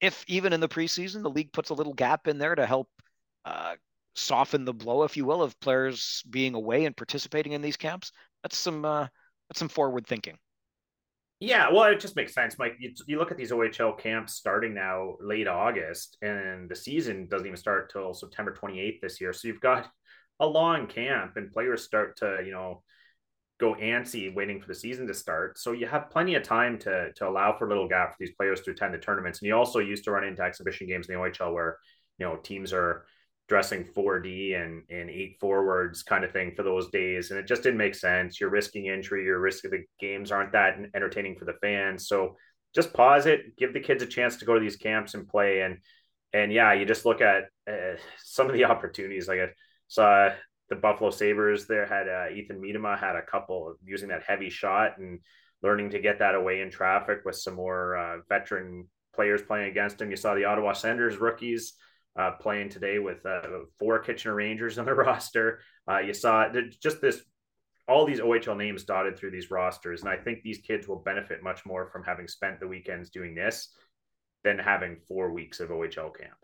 if 0.00 0.24
even 0.26 0.52
in 0.52 0.60
the 0.60 0.68
preseason, 0.68 1.22
the 1.22 1.30
league 1.30 1.52
puts 1.52 1.70
a 1.70 1.74
little 1.74 1.94
gap 1.94 2.28
in 2.28 2.36
there 2.36 2.54
to 2.54 2.66
help 2.66 2.88
uh, 3.44 3.74
soften 4.14 4.64
the 4.64 4.74
blow, 4.74 5.02
if 5.02 5.16
you 5.16 5.24
will, 5.24 5.42
of 5.42 5.58
players 5.60 6.22
being 6.28 6.54
away 6.54 6.84
and 6.84 6.96
participating 6.96 7.52
in 7.52 7.62
these 7.62 7.76
camps, 7.76 8.12
that's 8.42 8.56
some 8.56 8.84
uh, 8.84 9.06
that's 9.48 9.58
some 9.58 9.68
forward 9.68 10.06
thinking. 10.06 10.38
Yeah, 11.40 11.70
well, 11.70 11.84
it 11.84 12.00
just 12.00 12.16
makes 12.16 12.32
sense, 12.32 12.58
Mike. 12.58 12.76
You, 12.78 12.94
you 13.06 13.18
look 13.18 13.30
at 13.30 13.36
these 13.36 13.50
OHL 13.50 13.98
camps 13.98 14.34
starting 14.34 14.72
now 14.72 15.16
late 15.20 15.48
August, 15.48 16.16
and 16.22 16.70
the 16.70 16.76
season 16.76 17.26
doesn't 17.26 17.46
even 17.46 17.56
start 17.56 17.92
till 17.92 18.14
September 18.14 18.54
28th 18.54 19.00
this 19.02 19.20
year. 19.20 19.32
So 19.32 19.48
you've 19.48 19.60
got 19.60 19.90
a 20.40 20.46
long 20.46 20.86
camp, 20.86 21.36
and 21.36 21.52
players 21.52 21.84
start 21.84 22.16
to, 22.18 22.38
you 22.44 22.52
know, 22.52 22.82
go 23.58 23.74
antsy 23.74 24.34
waiting 24.34 24.60
for 24.60 24.68
the 24.68 24.74
season 24.74 25.06
to 25.06 25.14
start. 25.14 25.58
So 25.58 25.72
you 25.72 25.86
have 25.86 26.10
plenty 26.10 26.34
of 26.34 26.44
time 26.44 26.78
to 26.80 27.12
to 27.12 27.28
allow 27.28 27.56
for 27.56 27.66
a 27.66 27.68
little 27.68 27.88
gap 27.88 28.12
for 28.12 28.16
these 28.20 28.34
players 28.34 28.60
to 28.62 28.70
attend 28.70 28.94
the 28.94 28.98
tournaments. 28.98 29.40
And 29.40 29.46
you 29.48 29.54
also 29.54 29.80
used 29.80 30.04
to 30.04 30.12
run 30.12 30.24
into 30.24 30.42
exhibition 30.42 30.86
games 30.86 31.08
in 31.08 31.14
the 31.14 31.20
OHL 31.20 31.52
where, 31.52 31.78
you 32.18 32.26
know, 32.26 32.36
teams 32.36 32.72
are 32.72 33.04
dressing 33.48 33.84
4D 33.84 34.60
and, 34.60 34.82
and 34.88 35.10
eight 35.10 35.36
forwards 35.38 36.02
kind 36.02 36.24
of 36.24 36.32
thing 36.32 36.54
for 36.54 36.62
those 36.62 36.88
days. 36.90 37.30
And 37.30 37.38
it 37.38 37.46
just 37.46 37.62
didn't 37.62 37.78
make 37.78 37.94
sense. 37.94 38.40
You're 38.40 38.50
risking 38.50 38.86
injury, 38.86 39.24
you're 39.24 39.38
risking 39.38 39.70
the 39.70 39.84
games 40.00 40.32
aren't 40.32 40.52
that 40.52 40.78
entertaining 40.94 41.36
for 41.36 41.44
the 41.44 41.58
fans. 41.60 42.08
So 42.08 42.36
just 42.74 42.94
pause 42.94 43.26
it, 43.26 43.56
give 43.56 43.74
the 43.74 43.80
kids 43.80 44.02
a 44.02 44.06
chance 44.06 44.36
to 44.38 44.44
go 44.44 44.54
to 44.54 44.60
these 44.60 44.76
camps 44.76 45.14
and 45.14 45.28
play. 45.28 45.60
And, 45.60 45.78
and 46.32 46.52
yeah, 46.52 46.72
you 46.72 46.86
just 46.86 47.04
look 47.04 47.20
at 47.20 47.44
uh, 47.70 47.96
some 48.22 48.46
of 48.46 48.54
the 48.54 48.64
opportunities. 48.64 49.28
Like 49.28 49.40
I 49.40 49.48
saw 49.88 50.30
the 50.70 50.76
Buffalo 50.76 51.10
Sabres 51.10 51.66
there 51.66 51.86
had 51.86 52.08
uh, 52.08 52.34
Ethan 52.34 52.60
Miedema 52.60 52.98
had 52.98 53.16
a 53.16 53.22
couple 53.22 53.74
using 53.84 54.08
that 54.08 54.22
heavy 54.26 54.48
shot 54.48 54.98
and 54.98 55.20
learning 55.62 55.90
to 55.90 55.98
get 55.98 56.18
that 56.20 56.34
away 56.34 56.62
in 56.62 56.70
traffic 56.70 57.20
with 57.24 57.36
some 57.36 57.54
more 57.54 57.96
uh, 57.96 58.16
veteran 58.28 58.88
players 59.14 59.42
playing 59.42 59.70
against 59.70 60.00
him. 60.00 60.10
You 60.10 60.16
saw 60.16 60.34
the 60.34 60.46
Ottawa 60.46 60.72
Senators 60.72 61.18
rookies 61.18 61.74
uh, 62.16 62.32
playing 62.40 62.68
today 62.68 62.98
with 62.98 63.24
uh, 63.26 63.42
four 63.78 63.98
Kitchener 63.98 64.34
Rangers 64.34 64.78
on 64.78 64.86
the 64.86 64.94
roster. 64.94 65.60
Uh, 65.90 65.98
you 65.98 66.14
saw 66.14 66.46
just 66.80 67.00
this, 67.00 67.20
all 67.88 68.06
these 68.06 68.20
OHL 68.20 68.56
names 68.56 68.84
dotted 68.84 69.18
through 69.18 69.30
these 69.30 69.50
rosters. 69.50 70.00
And 70.00 70.10
I 70.10 70.16
think 70.16 70.42
these 70.42 70.58
kids 70.58 70.88
will 70.88 71.02
benefit 71.04 71.42
much 71.42 71.66
more 71.66 71.88
from 71.90 72.04
having 72.04 72.28
spent 72.28 72.60
the 72.60 72.68
weekends 72.68 73.10
doing 73.10 73.34
this 73.34 73.74
than 74.44 74.58
having 74.58 74.96
four 75.08 75.32
weeks 75.32 75.60
of 75.60 75.70
OHL 75.70 76.16
camp. 76.16 76.38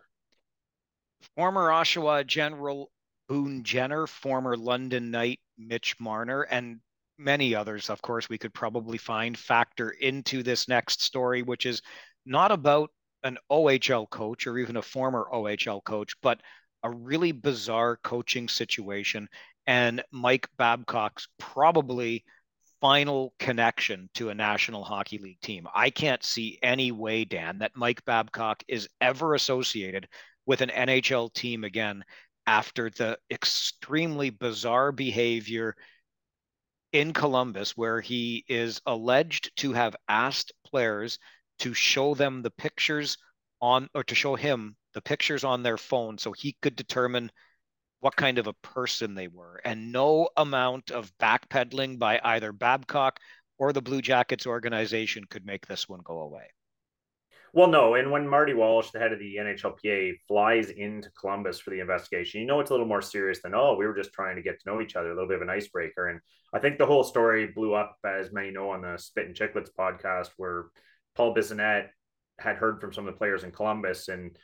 Former 1.36 1.68
Oshawa 1.68 2.26
General 2.26 2.90
Boone 3.28 3.62
Jenner, 3.62 4.06
former 4.06 4.56
London 4.56 5.10
Knight 5.10 5.38
Mitch 5.58 5.94
Marner, 6.00 6.42
and 6.42 6.80
many 7.18 7.54
others, 7.54 7.90
of 7.90 8.02
course, 8.02 8.28
we 8.28 8.38
could 8.38 8.54
probably 8.54 8.98
find 8.98 9.38
factor 9.38 9.90
into 9.90 10.42
this 10.42 10.66
next 10.66 11.02
story, 11.02 11.42
which 11.42 11.66
is 11.66 11.82
not 12.26 12.50
about 12.50 12.90
an 13.22 13.38
OHL 13.50 14.08
coach 14.08 14.46
or 14.46 14.58
even 14.58 14.76
a 14.76 14.82
former 14.82 15.26
OHL 15.32 15.82
coach, 15.84 16.14
but 16.22 16.40
a 16.82 16.90
really 16.90 17.32
bizarre 17.32 17.96
coaching 17.96 18.48
situation 18.48 19.28
and 19.66 20.02
Mike 20.10 20.48
Babcock's 20.56 21.28
probably 21.38 22.24
final 22.80 23.34
connection 23.38 24.08
to 24.14 24.30
a 24.30 24.34
National 24.34 24.82
Hockey 24.82 25.18
League 25.18 25.40
team. 25.40 25.66
I 25.74 25.90
can't 25.90 26.24
see 26.24 26.58
any 26.62 26.92
way, 26.92 27.24
Dan, 27.24 27.58
that 27.58 27.76
Mike 27.76 28.04
Babcock 28.04 28.62
is 28.68 28.88
ever 29.00 29.34
associated 29.34 30.08
with 30.46 30.62
an 30.62 30.70
NHL 30.70 31.32
team 31.32 31.64
again 31.64 32.02
after 32.46 32.90
the 32.90 33.18
extremely 33.30 34.30
bizarre 34.30 34.92
behavior 34.92 35.76
in 36.92 37.12
Columbus, 37.12 37.76
where 37.76 38.00
he 38.00 38.44
is 38.48 38.80
alleged 38.86 39.56
to 39.58 39.72
have 39.72 39.94
asked 40.08 40.52
players 40.66 41.18
to 41.60 41.74
show 41.74 42.14
them 42.14 42.42
the 42.42 42.50
pictures 42.50 43.16
on 43.60 43.88
or 43.94 44.02
to 44.04 44.14
show 44.14 44.34
him 44.34 44.76
the 44.94 45.02
pictures 45.02 45.44
on 45.44 45.62
their 45.62 45.76
phone 45.76 46.18
so 46.18 46.32
he 46.32 46.56
could 46.62 46.76
determine 46.76 47.30
what 48.00 48.16
kind 48.16 48.38
of 48.38 48.46
a 48.46 48.54
person 48.54 49.14
they 49.14 49.28
were. 49.28 49.60
And 49.64 49.92
no 49.92 50.30
amount 50.36 50.90
of 50.90 51.12
backpedaling 51.18 51.98
by 51.98 52.20
either 52.24 52.52
Babcock 52.52 53.20
or 53.58 53.72
the 53.72 53.82
Blue 53.82 54.00
Jackets 54.00 54.46
organization 54.46 55.24
could 55.28 55.44
make 55.44 55.66
this 55.66 55.88
one 55.88 56.00
go 56.02 56.20
away. 56.20 56.48
Well, 57.52 57.66
no. 57.66 57.94
And 57.96 58.10
when 58.10 58.28
Marty 58.28 58.54
Walsh, 58.54 58.90
the 58.90 59.00
head 59.00 59.12
of 59.12 59.18
the 59.18 59.36
NHLPA, 59.36 60.12
flies 60.28 60.70
into 60.70 61.10
Columbus 61.20 61.58
for 61.58 61.70
the 61.70 61.80
investigation, 61.80 62.40
you 62.40 62.46
know 62.46 62.60
it's 62.60 62.70
a 62.70 62.72
little 62.72 62.86
more 62.86 63.02
serious 63.02 63.42
than, 63.42 63.54
oh, 63.54 63.74
we 63.76 63.86
were 63.86 63.94
just 63.94 64.12
trying 64.12 64.36
to 64.36 64.42
get 64.42 64.60
to 64.60 64.70
know 64.70 64.80
each 64.80 64.94
other, 64.94 65.10
a 65.10 65.14
little 65.14 65.28
bit 65.28 65.36
of 65.36 65.42
an 65.42 65.50
icebreaker. 65.50 66.08
And 66.08 66.20
I 66.54 66.60
think 66.60 66.78
the 66.78 66.86
whole 66.86 67.02
story 67.02 67.48
blew 67.48 67.74
up, 67.74 67.96
as 68.04 68.32
many 68.32 68.52
know, 68.52 68.70
on 68.70 68.82
the 68.82 68.96
Spit 68.98 69.26
and 69.26 69.34
Chicklets 69.34 69.70
podcast, 69.76 70.28
where 70.36 70.66
Paul 71.16 71.34
Bissonnette 71.34 71.88
had 72.38 72.56
heard 72.56 72.80
from 72.80 72.92
some 72.92 73.06
of 73.06 73.14
the 73.14 73.18
players 73.18 73.44
in 73.44 73.50
Columbus, 73.50 74.08
and 74.08 74.36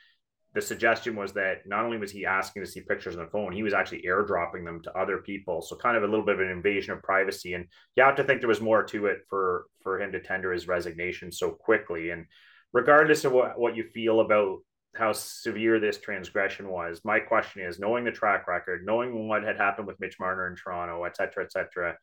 the 0.53 0.61
suggestion 0.61 1.15
was 1.15 1.33
that 1.33 1.67
not 1.67 1.85
only 1.85 1.97
was 1.97 2.11
he 2.11 2.25
asking 2.25 2.63
to 2.63 2.69
see 2.69 2.81
pictures 2.81 3.15
on 3.15 3.23
the 3.23 3.31
phone, 3.31 3.51
he 3.51 3.63
was 3.63 3.73
actually 3.73 4.03
airdropping 4.07 4.65
them 4.65 4.81
to 4.83 4.97
other 4.97 5.19
people. 5.19 5.61
So 5.61 5.75
kind 5.75 5.97
of 5.97 6.03
a 6.03 6.07
little 6.07 6.25
bit 6.25 6.35
of 6.35 6.41
an 6.41 6.49
invasion 6.49 6.93
of 6.93 7.03
privacy. 7.03 7.53
And 7.53 7.65
you 7.95 8.03
have 8.03 8.15
to 8.15 8.23
think 8.23 8.39
there 8.39 8.47
was 8.47 8.61
more 8.61 8.83
to 8.83 9.05
it 9.07 9.19
for 9.29 9.65
for 9.83 10.01
him 10.01 10.11
to 10.13 10.19
tender 10.19 10.51
his 10.51 10.67
resignation 10.67 11.31
so 11.31 11.51
quickly. 11.51 12.09
And 12.09 12.25
regardless 12.73 13.23
of 13.23 13.33
what, 13.33 13.59
what 13.59 13.75
you 13.75 13.83
feel 13.83 14.19
about 14.21 14.59
how 14.95 15.11
severe 15.11 15.79
this 15.79 15.99
transgression 15.99 16.69
was, 16.69 17.01
my 17.03 17.19
question 17.19 17.61
is 17.61 17.77
knowing 17.77 18.03
the 18.03 18.11
track 18.11 18.47
record, 18.47 18.83
knowing 18.83 19.27
what 19.27 19.43
had 19.43 19.57
happened 19.57 19.85
with 19.85 19.99
Mitch 19.99 20.15
Marner 20.19 20.47
in 20.47 20.55
Toronto, 20.55 21.03
et 21.03 21.15
cetera, 21.17 21.43
et 21.43 21.51
cetera, 21.51 21.97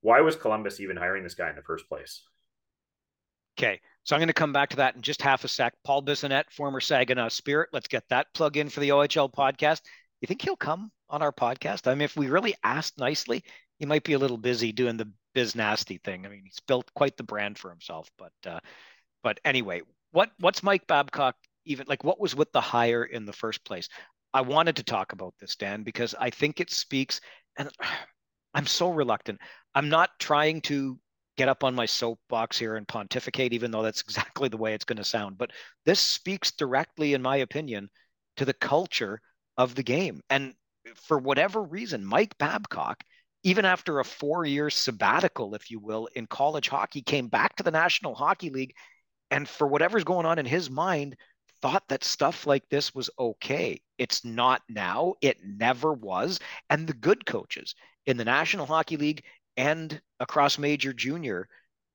why 0.00 0.20
was 0.22 0.36
Columbus 0.36 0.80
even 0.80 0.96
hiring 0.96 1.24
this 1.24 1.34
guy 1.34 1.50
in 1.50 1.56
the 1.56 1.62
first 1.62 1.88
place? 1.88 2.22
Okay. 3.58 3.80
So 4.04 4.16
I'm 4.16 4.20
going 4.20 4.28
to 4.28 4.34
come 4.34 4.52
back 4.52 4.70
to 4.70 4.76
that 4.76 4.96
in 4.96 5.02
just 5.02 5.22
half 5.22 5.44
a 5.44 5.48
sec. 5.48 5.74
Paul 5.84 6.02
Bissonnette, 6.02 6.50
former 6.50 6.80
Saginaw 6.80 7.28
Spirit. 7.28 7.68
Let's 7.72 7.88
get 7.88 8.04
that 8.08 8.26
plug 8.34 8.56
in 8.56 8.68
for 8.68 8.80
the 8.80 8.90
OHL 8.90 9.32
podcast. 9.32 9.82
You 10.20 10.26
think 10.26 10.42
he'll 10.42 10.56
come 10.56 10.90
on 11.08 11.22
our 11.22 11.32
podcast? 11.32 11.86
I 11.86 11.94
mean, 11.94 12.02
if 12.02 12.16
we 12.16 12.28
really 12.28 12.54
asked 12.64 12.98
nicely, 12.98 13.44
he 13.78 13.86
might 13.86 14.04
be 14.04 14.14
a 14.14 14.18
little 14.18 14.38
busy 14.38 14.72
doing 14.72 14.96
the 14.96 15.10
biz 15.34 15.54
nasty 15.54 15.98
thing. 15.98 16.26
I 16.26 16.28
mean, 16.28 16.42
he's 16.44 16.60
built 16.66 16.92
quite 16.94 17.16
the 17.16 17.22
brand 17.22 17.58
for 17.58 17.70
himself. 17.70 18.08
But 18.18 18.32
uh, 18.46 18.60
but 19.22 19.40
anyway, 19.44 19.82
what 20.10 20.30
what's 20.38 20.62
Mike 20.62 20.86
Babcock 20.86 21.36
even 21.64 21.86
like? 21.88 22.04
What 22.04 22.20
was 22.20 22.34
with 22.34 22.52
the 22.52 22.60
hire 22.60 23.04
in 23.04 23.24
the 23.24 23.32
first 23.32 23.64
place? 23.64 23.88
I 24.34 24.40
wanted 24.40 24.76
to 24.76 24.82
talk 24.82 25.12
about 25.12 25.34
this, 25.40 25.56
Dan, 25.56 25.82
because 25.82 26.14
I 26.18 26.30
think 26.30 26.60
it 26.60 26.70
speaks, 26.70 27.20
and 27.56 27.70
I'm 28.54 28.66
so 28.66 28.90
reluctant. 28.90 29.40
I'm 29.74 29.88
not 29.88 30.10
trying 30.18 30.60
to 30.62 30.98
get 31.42 31.48
up 31.48 31.64
on 31.64 31.74
my 31.74 31.86
soapbox 31.86 32.56
here 32.58 32.76
and 32.76 32.86
pontificate, 32.86 33.52
even 33.52 33.70
though 33.70 33.82
that's 33.82 34.00
exactly 34.08 34.48
the 34.48 34.56
way 34.56 34.74
it's 34.74 34.84
going 34.84 34.96
to 34.96 35.04
sound. 35.04 35.38
But 35.38 35.50
this 35.84 36.00
speaks 36.00 36.52
directly, 36.52 37.14
in 37.14 37.22
my 37.22 37.38
opinion, 37.38 37.90
to 38.36 38.44
the 38.44 38.54
culture 38.54 39.20
of 39.56 39.74
the 39.74 39.82
game. 39.82 40.20
And 40.30 40.54
for 40.94 41.18
whatever 41.18 41.62
reason, 41.62 42.04
Mike 42.04 42.36
Babcock 42.38 43.02
even 43.44 43.64
after 43.64 43.98
a 43.98 44.04
four 44.04 44.44
year 44.44 44.70
sabbatical, 44.70 45.54
if 45.54 45.70
you 45.70 45.80
will, 45.80 46.08
in 46.14 46.26
college 46.26 46.68
hockey, 46.68 47.02
came 47.02 47.26
back 47.28 47.56
to 47.56 47.62
the 47.62 47.70
National 47.70 48.14
Hockey 48.14 48.50
League. 48.50 48.74
And 49.30 49.48
for 49.48 49.66
whatever's 49.66 50.04
going 50.04 50.26
on 50.26 50.38
in 50.38 50.46
his 50.46 50.70
mind, 50.70 51.16
thought 51.60 51.82
that 51.88 52.04
stuff 52.04 52.46
like 52.46 52.68
this 52.68 52.94
was 52.94 53.10
okay. 53.18 53.80
It's 53.98 54.24
not 54.24 54.62
now. 54.68 55.14
It 55.20 55.38
never 55.44 55.92
was. 55.92 56.38
And 56.70 56.86
the 56.86 56.92
good 56.92 57.26
coaches 57.26 57.74
in 58.06 58.16
the 58.16 58.24
National 58.24 58.66
Hockey 58.66 58.96
League 58.96 59.24
and 59.56 60.00
across 60.20 60.58
Major 60.58 60.92
Junior 60.92 61.48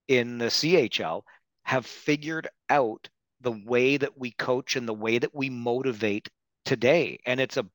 in 0.08 0.38
the 0.38 0.46
CHL 0.46 1.24
have 1.63 1.86
figured 1.86 2.48
out 2.70 3.10
the 3.41 3.52
way 3.52 3.98
that 3.98 4.17
we 4.17 4.32
coach 4.32 4.76
and 4.76 4.88
the 4.88 4.93
way 4.93 5.20
that 5.20 5.36
we 5.36 5.50
motivate 5.50 6.30
today. 6.65 7.20
And 7.26 7.39
it's 7.39 7.58
a 7.58 7.67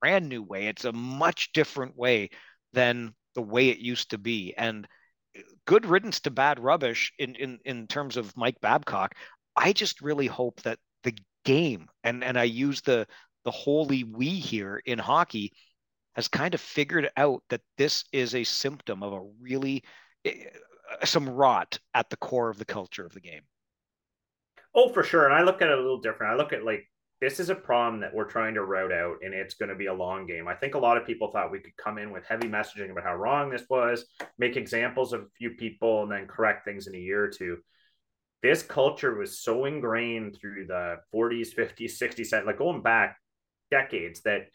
brand 0.00 0.28
new 0.28 0.42
way. 0.42 0.66
It's 0.66 0.84
a 0.84 0.92
much 0.92 1.52
different 1.52 1.96
way 1.96 2.30
than 2.72 3.14
the 3.34 3.42
way 3.42 3.68
it 3.68 3.78
used 3.78 4.10
to 4.10 4.18
be. 4.18 4.54
And 4.56 4.86
good 5.66 5.86
riddance 5.86 6.20
to 6.20 6.30
bad 6.30 6.58
rubbish 6.58 7.12
in 7.18 7.34
in 7.34 7.58
in 7.64 7.86
terms 7.86 8.16
of 8.16 8.36
Mike 8.36 8.60
Babcock. 8.60 9.14
I 9.54 9.72
just 9.72 10.00
really 10.00 10.26
hope 10.26 10.62
that 10.62 10.78
the 11.02 11.16
game 11.44 11.88
and 12.04 12.24
and 12.24 12.38
I 12.38 12.44
use 12.44 12.80
the 12.82 13.06
the 13.44 13.50
holy 13.50 14.04
we 14.04 14.30
here 14.30 14.82
in 14.84 14.98
hockey 14.98 15.52
has 16.16 16.28
kind 16.28 16.54
of 16.54 16.60
figured 16.60 17.10
out 17.16 17.42
that 17.50 17.60
this 17.76 18.04
is 18.12 18.34
a 18.34 18.42
symptom 18.42 19.02
of 19.02 19.12
a 19.12 19.22
really 19.40 19.84
eh, 20.24 20.32
some 21.04 21.28
rot 21.28 21.78
at 21.94 22.10
the 22.10 22.16
core 22.16 22.48
of 22.48 22.58
the 22.58 22.64
culture 22.64 23.04
of 23.04 23.12
the 23.12 23.20
game. 23.20 23.42
Oh, 24.74 24.88
for 24.92 25.02
sure. 25.02 25.26
And 25.26 25.34
I 25.34 25.42
look 25.42 25.62
at 25.62 25.68
it 25.68 25.78
a 25.78 25.80
little 25.80 26.00
different. 26.00 26.32
I 26.32 26.36
look 26.36 26.52
at 26.52 26.64
like 26.64 26.88
this 27.20 27.40
is 27.40 27.48
a 27.48 27.54
problem 27.54 28.00
that 28.00 28.14
we're 28.14 28.28
trying 28.28 28.54
to 28.54 28.64
root 28.64 28.92
out 28.92 29.16
and 29.22 29.32
it's 29.32 29.54
going 29.54 29.70
to 29.70 29.74
be 29.74 29.86
a 29.86 29.94
long 29.94 30.26
game. 30.26 30.48
I 30.48 30.54
think 30.54 30.74
a 30.74 30.78
lot 30.78 30.98
of 30.98 31.06
people 31.06 31.30
thought 31.30 31.50
we 31.50 31.60
could 31.60 31.76
come 31.76 31.96
in 31.98 32.12
with 32.12 32.24
heavy 32.24 32.48
messaging 32.48 32.90
about 32.90 33.04
how 33.04 33.14
wrong 33.14 33.50
this 33.50 33.64
was, 33.70 34.04
make 34.38 34.56
examples 34.56 35.12
of 35.12 35.22
a 35.22 35.30
few 35.38 35.50
people, 35.50 36.02
and 36.02 36.12
then 36.12 36.26
correct 36.26 36.66
things 36.66 36.86
in 36.86 36.94
a 36.94 36.98
year 36.98 37.24
or 37.24 37.30
two. 37.30 37.56
This 38.42 38.62
culture 38.62 39.14
was 39.14 39.40
so 39.40 39.64
ingrained 39.64 40.36
through 40.38 40.66
the 40.66 40.96
40s, 41.14 41.54
50s, 41.56 41.98
60s, 41.98 42.44
like 42.44 42.58
going 42.58 42.82
back 42.82 43.16
decades 43.70 44.20
that 44.22 44.48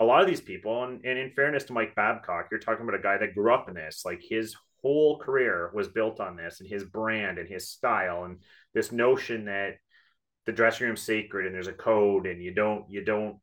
a 0.00 0.04
lot 0.04 0.20
of 0.20 0.28
these 0.28 0.40
people, 0.40 0.84
and, 0.84 1.04
and 1.04 1.18
in 1.18 1.30
fairness 1.30 1.64
to 1.64 1.72
Mike 1.72 1.94
Babcock, 1.94 2.48
you're 2.50 2.60
talking 2.60 2.82
about 2.82 2.98
a 2.98 3.02
guy 3.02 3.18
that 3.18 3.34
grew 3.34 3.52
up 3.52 3.68
in 3.68 3.74
this, 3.74 4.02
like 4.04 4.20
his 4.22 4.54
whole 4.82 5.18
career 5.18 5.70
was 5.74 5.88
built 5.88 6.20
on 6.20 6.36
this 6.36 6.60
and 6.60 6.68
his 6.68 6.84
brand 6.84 7.38
and 7.38 7.48
his 7.48 7.68
style 7.68 8.24
and 8.24 8.38
this 8.74 8.92
notion 8.92 9.46
that 9.46 9.74
the 10.46 10.52
dressing 10.52 10.86
room's 10.86 11.02
sacred 11.02 11.46
and 11.46 11.54
there's 11.54 11.66
a 11.66 11.72
code 11.72 12.26
and 12.26 12.42
you 12.42 12.54
don't 12.54 12.88
you 12.88 13.04
don't 13.04 13.38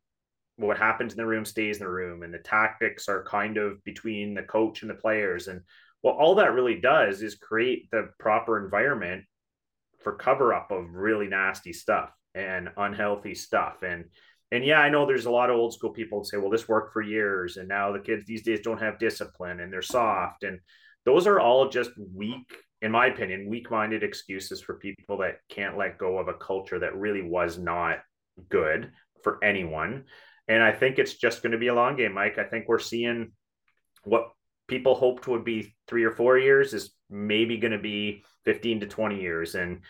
what 0.57 0.77
happens 0.77 1.11
in 1.11 1.17
the 1.17 1.25
room 1.25 1.43
stays 1.43 1.77
in 1.77 1.83
the 1.83 1.89
room 1.89 2.23
and 2.23 2.33
the 2.33 2.39
tactics 2.39 3.09
are 3.09 3.25
kind 3.25 3.57
of 3.57 3.83
between 3.83 4.33
the 4.33 4.43
coach 4.43 4.81
and 4.81 4.89
the 4.89 4.95
players. 4.95 5.47
And 5.47 5.61
well 6.01 6.13
all 6.13 6.35
that 6.35 6.53
really 6.53 6.79
does 6.79 7.21
is 7.21 7.35
create 7.35 7.91
the 7.91 8.09
proper 8.19 8.63
environment 8.63 9.25
for 10.01 10.15
cover 10.15 10.53
up 10.53 10.71
of 10.71 10.93
really 10.93 11.27
nasty 11.27 11.73
stuff 11.73 12.11
and 12.33 12.69
unhealthy 12.77 13.35
stuff. 13.35 13.83
And 13.83 14.05
and 14.55 14.65
yeah 14.65 14.79
i 14.79 14.89
know 14.89 15.05
there's 15.05 15.25
a 15.25 15.31
lot 15.31 15.49
of 15.49 15.55
old 15.55 15.73
school 15.73 15.91
people 15.91 16.23
say 16.23 16.37
well 16.37 16.49
this 16.49 16.67
worked 16.67 16.93
for 16.93 17.01
years 17.01 17.57
and 17.57 17.67
now 17.67 17.91
the 17.91 17.99
kids 17.99 18.25
these 18.25 18.43
days 18.43 18.61
don't 18.61 18.81
have 18.81 18.97
discipline 18.99 19.59
and 19.59 19.71
they're 19.71 19.81
soft 19.81 20.43
and 20.43 20.59
those 21.05 21.27
are 21.27 21.39
all 21.39 21.69
just 21.69 21.91
weak 22.13 22.51
in 22.85 22.91
my 22.91 23.07
opinion, 23.07 23.49
weak 23.49 23.71
minded 23.71 24.03
excuses 24.03 24.61
for 24.61 24.75
people 24.75 25.17
that 25.17 25.39
can't 25.49 25.75
let 25.75 25.97
go 25.97 26.19
of 26.19 26.27
a 26.27 26.33
culture 26.33 26.77
that 26.77 26.95
really 26.95 27.23
was 27.23 27.57
not 27.57 27.99
good 28.49 28.91
for 29.23 29.43
anyone. 29.43 30.03
And 30.47 30.61
I 30.61 30.71
think 30.71 30.99
it's 30.99 31.15
just 31.15 31.41
going 31.41 31.53
to 31.53 31.57
be 31.57 31.67
a 31.67 31.73
long 31.73 31.95
game, 31.95 32.13
Mike. 32.13 32.37
I 32.37 32.43
think 32.43 32.65
we're 32.67 32.77
seeing 32.77 33.31
what 34.03 34.29
people 34.67 34.93
hoped 34.93 35.27
would 35.27 35.43
be 35.43 35.73
three 35.87 36.03
or 36.03 36.11
four 36.11 36.37
years 36.37 36.75
is 36.75 36.91
maybe 37.09 37.57
going 37.57 37.71
to 37.71 37.79
be 37.79 38.23
15 38.43 38.81
to 38.81 38.87
20 38.87 39.19
years. 39.19 39.55
And 39.55 39.81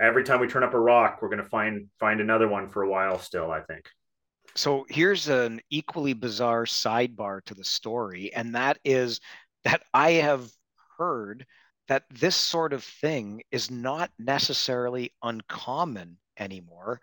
every 0.00 0.24
time 0.24 0.40
we 0.40 0.48
turn 0.48 0.62
up 0.62 0.74
a 0.74 0.80
rock, 0.80 1.18
we're 1.20 1.28
going 1.28 1.42
to 1.42 1.48
find 1.48 1.88
find 1.98 2.20
another 2.20 2.48
one 2.48 2.68
for 2.68 2.82
a 2.82 2.88
while 2.88 3.18
still, 3.18 3.50
I 3.50 3.60
think. 3.60 3.88
So 4.54 4.84
here's 4.88 5.28
an 5.28 5.60
equally 5.70 6.12
bizarre 6.12 6.64
sidebar 6.64 7.44
to 7.46 7.54
the 7.54 7.64
story, 7.64 8.32
and 8.34 8.54
that 8.54 8.78
is 8.84 9.20
that 9.64 9.82
I 9.94 10.12
have 10.12 10.50
heard 10.98 11.46
that 11.88 12.04
this 12.10 12.36
sort 12.36 12.72
of 12.72 12.84
thing 12.84 13.42
is 13.50 13.70
not 13.70 14.10
necessarily 14.18 15.12
uncommon 15.22 16.18
anymore. 16.38 17.00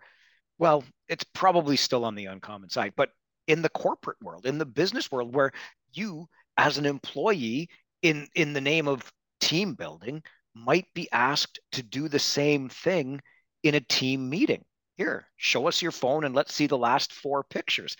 Well, 0.58 0.84
it's 1.08 1.24
probably 1.24 1.76
still 1.76 2.04
on 2.04 2.14
the 2.14 2.26
uncommon 2.26 2.70
side, 2.70 2.92
but 2.96 3.10
in 3.46 3.62
the 3.62 3.68
corporate 3.70 4.18
world, 4.22 4.46
in 4.46 4.58
the 4.58 4.66
business 4.66 5.10
world, 5.10 5.34
where 5.34 5.52
you 5.92 6.28
as 6.56 6.78
an 6.78 6.86
employee 6.86 7.68
in 8.02 8.28
in 8.34 8.52
the 8.52 8.60
name 8.60 8.86
of 8.86 9.10
team 9.40 9.74
building 9.74 10.22
might 10.54 10.86
be 10.94 11.08
asked 11.12 11.60
to 11.72 11.82
do 11.82 12.08
the 12.08 12.18
same 12.18 12.68
thing 12.68 13.20
in 13.62 13.74
a 13.74 13.80
team 13.80 14.28
meeting. 14.28 14.64
Here, 14.96 15.26
show 15.36 15.68
us 15.68 15.82
your 15.82 15.92
phone 15.92 16.24
and 16.24 16.34
let's 16.34 16.54
see 16.54 16.66
the 16.66 16.78
last 16.78 17.12
four 17.12 17.44
pictures. 17.44 17.96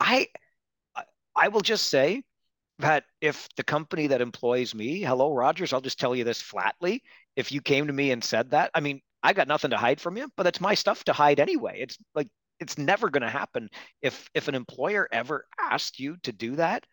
I 0.00 0.28
I 1.36 1.48
will 1.48 1.60
just 1.60 1.88
say 1.88 2.22
that 2.78 3.04
if 3.20 3.48
the 3.56 3.64
company 3.64 4.08
that 4.08 4.20
employs 4.20 4.74
me, 4.74 5.00
hello, 5.00 5.32
Rogers, 5.32 5.72
I'll 5.72 5.80
just 5.80 5.98
tell 5.98 6.14
you 6.14 6.24
this 6.24 6.40
flatly. 6.40 7.02
If 7.36 7.52
you 7.52 7.60
came 7.60 7.86
to 7.86 7.92
me 7.92 8.10
and 8.10 8.22
said 8.22 8.50
that, 8.50 8.70
I 8.74 8.80
mean, 8.80 9.00
I 9.22 9.32
got 9.32 9.48
nothing 9.48 9.70
to 9.70 9.76
hide 9.76 10.00
from 10.00 10.16
you, 10.16 10.28
but 10.36 10.46
it's 10.46 10.60
my 10.60 10.74
stuff 10.74 11.04
to 11.04 11.12
hide 11.12 11.40
anyway. 11.40 11.78
It's 11.80 11.98
like 12.14 12.28
it's 12.60 12.78
never 12.78 13.10
going 13.10 13.22
to 13.22 13.30
happen. 13.30 13.68
If 14.02 14.28
if 14.34 14.48
an 14.48 14.54
employer 14.54 15.08
ever 15.10 15.46
asked 15.58 15.98
you 15.98 16.16
to 16.24 16.32
do 16.32 16.56
that, 16.56 16.84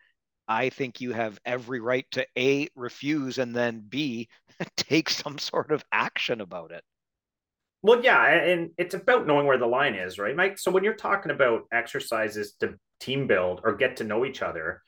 I 0.48 0.68
think 0.68 1.00
you 1.00 1.12
have 1.12 1.38
every 1.44 1.80
right 1.80 2.06
to 2.12 2.26
a 2.38 2.68
refuse 2.74 3.38
and 3.38 3.54
then 3.54 3.84
b 3.88 4.28
take 4.76 5.10
some 5.10 5.38
sort 5.38 5.72
of 5.72 5.84
action 5.92 6.40
about 6.40 6.72
it. 6.72 6.84
Well, 7.82 8.02
yeah, 8.02 8.24
and 8.28 8.70
it's 8.78 8.94
about 8.94 9.26
knowing 9.26 9.46
where 9.46 9.58
the 9.58 9.66
line 9.66 9.94
is, 9.94 10.18
right, 10.18 10.36
Mike? 10.36 10.58
So 10.58 10.70
when 10.70 10.84
you're 10.84 10.94
talking 10.94 11.32
about 11.32 11.62
exercises 11.72 12.54
to 12.60 12.74
team 13.00 13.26
build 13.26 13.60
or 13.64 13.74
get 13.74 13.96
to 13.96 14.04
know 14.04 14.24
each 14.24 14.40
other, 14.40 14.82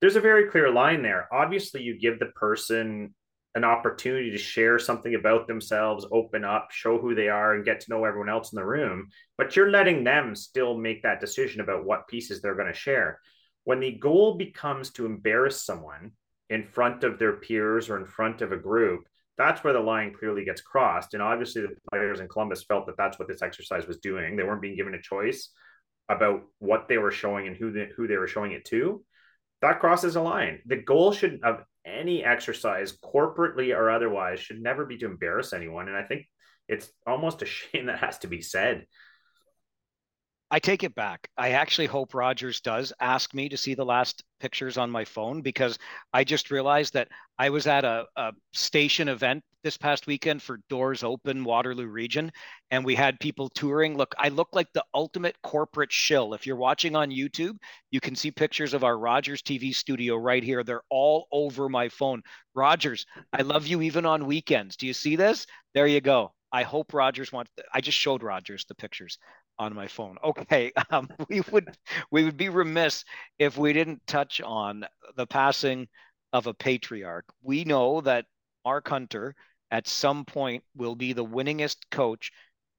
there's 0.00 0.16
a 0.16 0.20
very 0.20 0.50
clear 0.50 0.70
line 0.70 1.02
there. 1.02 1.28
Obviously, 1.32 1.82
you 1.82 1.98
give 1.98 2.18
the 2.18 2.26
person 2.26 3.14
an 3.54 3.64
opportunity 3.64 4.30
to 4.30 4.38
share 4.38 4.78
something 4.78 5.14
about 5.14 5.48
themselves, 5.48 6.06
open 6.12 6.44
up, 6.44 6.68
show 6.70 6.98
who 6.98 7.14
they 7.14 7.28
are, 7.28 7.54
and 7.54 7.64
get 7.64 7.80
to 7.80 7.90
know 7.90 8.04
everyone 8.04 8.28
else 8.28 8.52
in 8.52 8.56
the 8.56 8.64
room. 8.64 9.08
But 9.36 9.56
you're 9.56 9.70
letting 9.70 10.04
them 10.04 10.36
still 10.36 10.76
make 10.76 11.02
that 11.02 11.20
decision 11.20 11.60
about 11.60 11.84
what 11.84 12.06
pieces 12.06 12.40
they're 12.40 12.54
going 12.54 12.72
to 12.72 12.78
share. 12.78 13.18
When 13.64 13.80
the 13.80 13.92
goal 13.92 14.34
becomes 14.34 14.90
to 14.92 15.06
embarrass 15.06 15.62
someone 15.64 16.12
in 16.48 16.64
front 16.64 17.04
of 17.04 17.18
their 17.18 17.34
peers 17.34 17.88
or 17.88 17.98
in 17.98 18.06
front 18.06 18.42
of 18.42 18.52
a 18.52 18.56
group, 18.56 19.04
that's 19.36 19.62
where 19.62 19.72
the 19.72 19.80
line 19.80 20.12
clearly 20.12 20.44
gets 20.44 20.60
crossed. 20.60 21.14
And 21.14 21.22
obviously, 21.22 21.62
the 21.62 21.76
players 21.90 22.20
in 22.20 22.28
Columbus 22.28 22.64
felt 22.64 22.86
that 22.86 22.96
that's 22.96 23.18
what 23.18 23.28
this 23.28 23.42
exercise 23.42 23.86
was 23.86 23.98
doing. 23.98 24.36
They 24.36 24.42
weren't 24.42 24.62
being 24.62 24.76
given 24.76 24.94
a 24.94 25.02
choice 25.02 25.50
about 26.08 26.42
what 26.58 26.88
they 26.88 26.98
were 26.98 27.12
showing 27.12 27.46
and 27.46 27.56
who 27.56 27.70
they, 27.70 27.88
who 27.96 28.06
they 28.06 28.16
were 28.16 28.26
showing 28.26 28.52
it 28.52 28.64
to 28.66 29.04
that 29.62 29.80
crosses 29.80 30.16
a 30.16 30.20
line. 30.20 30.60
The 30.66 30.76
goal 30.76 31.12
should 31.12 31.40
of 31.42 31.62
any 31.84 32.24
exercise, 32.24 32.96
corporately 32.98 33.76
or 33.76 33.90
otherwise, 33.90 34.40
should 34.40 34.60
never 34.60 34.84
be 34.86 34.98
to 34.98 35.06
embarrass 35.06 35.52
anyone. 35.52 35.88
And 35.88 35.96
I 35.96 36.02
think 36.02 36.26
it's 36.68 36.90
almost 37.06 37.42
a 37.42 37.46
shame 37.46 37.86
that 37.86 37.98
has 37.98 38.18
to 38.18 38.28
be 38.28 38.42
said. 38.42 38.86
I 40.52 40.58
take 40.58 40.82
it 40.82 40.96
back. 40.96 41.28
I 41.38 41.50
actually 41.50 41.86
hope 41.86 42.12
Rogers 42.12 42.60
does 42.60 42.92
ask 43.00 43.32
me 43.34 43.48
to 43.50 43.56
see 43.56 43.74
the 43.74 43.84
last 43.84 44.24
pictures 44.40 44.78
on 44.78 44.90
my 44.90 45.04
phone 45.04 45.42
because 45.42 45.78
I 46.12 46.24
just 46.24 46.50
realized 46.50 46.94
that 46.94 47.06
I 47.38 47.50
was 47.50 47.68
at 47.68 47.84
a, 47.84 48.06
a, 48.16 48.32
station 48.52 49.08
event 49.08 49.44
this 49.62 49.76
past 49.76 50.08
weekend 50.08 50.42
for 50.42 50.58
Doors 50.68 51.04
Open 51.04 51.44
Waterloo 51.44 51.86
region, 51.86 52.32
and 52.72 52.84
we 52.84 52.96
had 52.96 53.20
people 53.20 53.48
touring. 53.50 53.96
Look, 53.96 54.12
I 54.18 54.28
look 54.28 54.48
like 54.52 54.66
the 54.72 54.84
ultimate 54.92 55.36
corporate 55.44 55.92
shill. 55.92 56.34
If 56.34 56.48
you're 56.48 56.56
watching 56.56 56.96
on 56.96 57.10
YouTube, 57.10 57.56
you 57.92 58.00
can 58.00 58.16
see 58.16 58.32
pictures 58.32 58.74
of 58.74 58.82
our 58.82 58.98
Rogers 58.98 59.42
TV 59.42 59.72
studio 59.72 60.16
right 60.16 60.42
here. 60.42 60.64
They're 60.64 60.82
all 60.90 61.28
over 61.30 61.68
my 61.68 61.88
phone. 61.90 62.22
Rogers, 62.56 63.06
I 63.32 63.42
love 63.42 63.68
you 63.68 63.82
even 63.82 64.04
on 64.04 64.26
weekends. 64.26 64.76
Do 64.76 64.88
you 64.88 64.94
see 64.94 65.14
this? 65.14 65.46
There 65.74 65.86
you 65.86 66.00
go. 66.00 66.32
I 66.52 66.64
hope 66.64 66.92
Rogers 66.92 67.30
wants. 67.30 67.52
I 67.72 67.80
just 67.80 67.98
showed 67.98 68.24
Rogers 68.24 68.64
the 68.64 68.74
pictures 68.74 69.18
on 69.60 69.74
my 69.74 69.86
phone. 69.86 70.16
Okay, 70.24 70.72
um, 70.90 71.08
we 71.28 71.42
would 71.52 71.76
we 72.10 72.24
would 72.24 72.36
be 72.36 72.48
remiss 72.48 73.04
if 73.38 73.56
we 73.56 73.72
didn't 73.72 74.04
touch 74.06 74.40
on 74.40 74.84
the 75.16 75.26
passing 75.26 75.86
of 76.32 76.46
a 76.46 76.54
patriarch. 76.54 77.26
We 77.42 77.64
know 77.64 78.00
that 78.00 78.24
Mark 78.64 78.88
Hunter 78.88 79.36
at 79.70 79.86
some 79.86 80.24
point 80.24 80.64
will 80.74 80.96
be 80.96 81.12
the 81.12 81.24
winningest 81.24 81.76
coach 81.90 82.32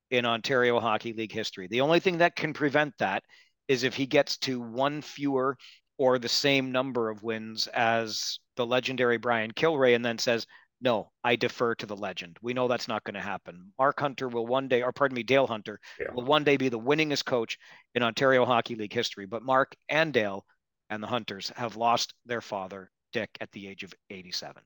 in 0.10 0.26
Ontario 0.26 0.80
Hockey 0.80 1.14
League 1.14 1.32
history. 1.32 1.68
The 1.68 1.82
only 1.82 2.02
thing 2.02 2.18
that 2.18 2.36
can 2.36 2.52
prevent 2.52 2.98
that 2.98 3.24
is 3.68 3.84
if 3.84 3.96
he 3.96 4.06
gets 4.06 4.38
to 4.40 4.60
one 4.60 5.02
fewer 5.02 5.56
or 5.98 6.18
the 6.18 6.28
same 6.28 6.72
number 6.72 7.10
of 7.10 7.24
wins 7.24 7.68
as 7.68 8.40
the 8.58 8.66
legendary 8.66 9.18
Brian 9.18 9.52
Kilrea 9.52 9.96
and 9.96 10.04
then 10.04 10.18
says, 10.18 10.46
no, 10.82 11.12
I 11.24 11.36
defer 11.36 11.76
to 11.76 11.86
the 11.86 11.96
legend. 11.96 12.38
We 12.42 12.54
know 12.54 12.68
that's 12.68 12.88
not 12.88 13.04
going 13.04 13.14
to 13.14 13.22
happen. 13.22 13.72
Mark 13.78 14.00
Hunter 14.00 14.28
will 14.28 14.48
one 14.48 14.68
day, 14.68 14.82
or 14.82 14.92
pardon 14.92 15.16
me, 15.16 15.24
Dale 15.24 15.46
Hunter 15.46 15.80
yeah. 16.00 16.12
will 16.14 16.24
one 16.24 16.44
day 16.44 16.58
be 16.58 16.70
the 16.70 16.80
winningest 16.80 17.24
coach 17.24 17.60
in 17.94 18.02
Ontario 18.02 18.46
Hockey 18.46 18.76
League 18.76 18.94
history. 18.94 19.28
But 19.28 19.44
Mark 19.44 19.76
and 19.88 20.12
Dale 20.12 20.44
and 20.90 21.02
the 21.02 21.08
Hunters 21.08 21.52
have 21.56 21.76
lost 21.76 22.16
their 22.26 22.42
father 22.42 22.90
Dick 23.14 23.30
at 23.40 23.52
the 23.52 23.68
age 23.68 23.84
of 23.84 23.94
87. 24.10 24.64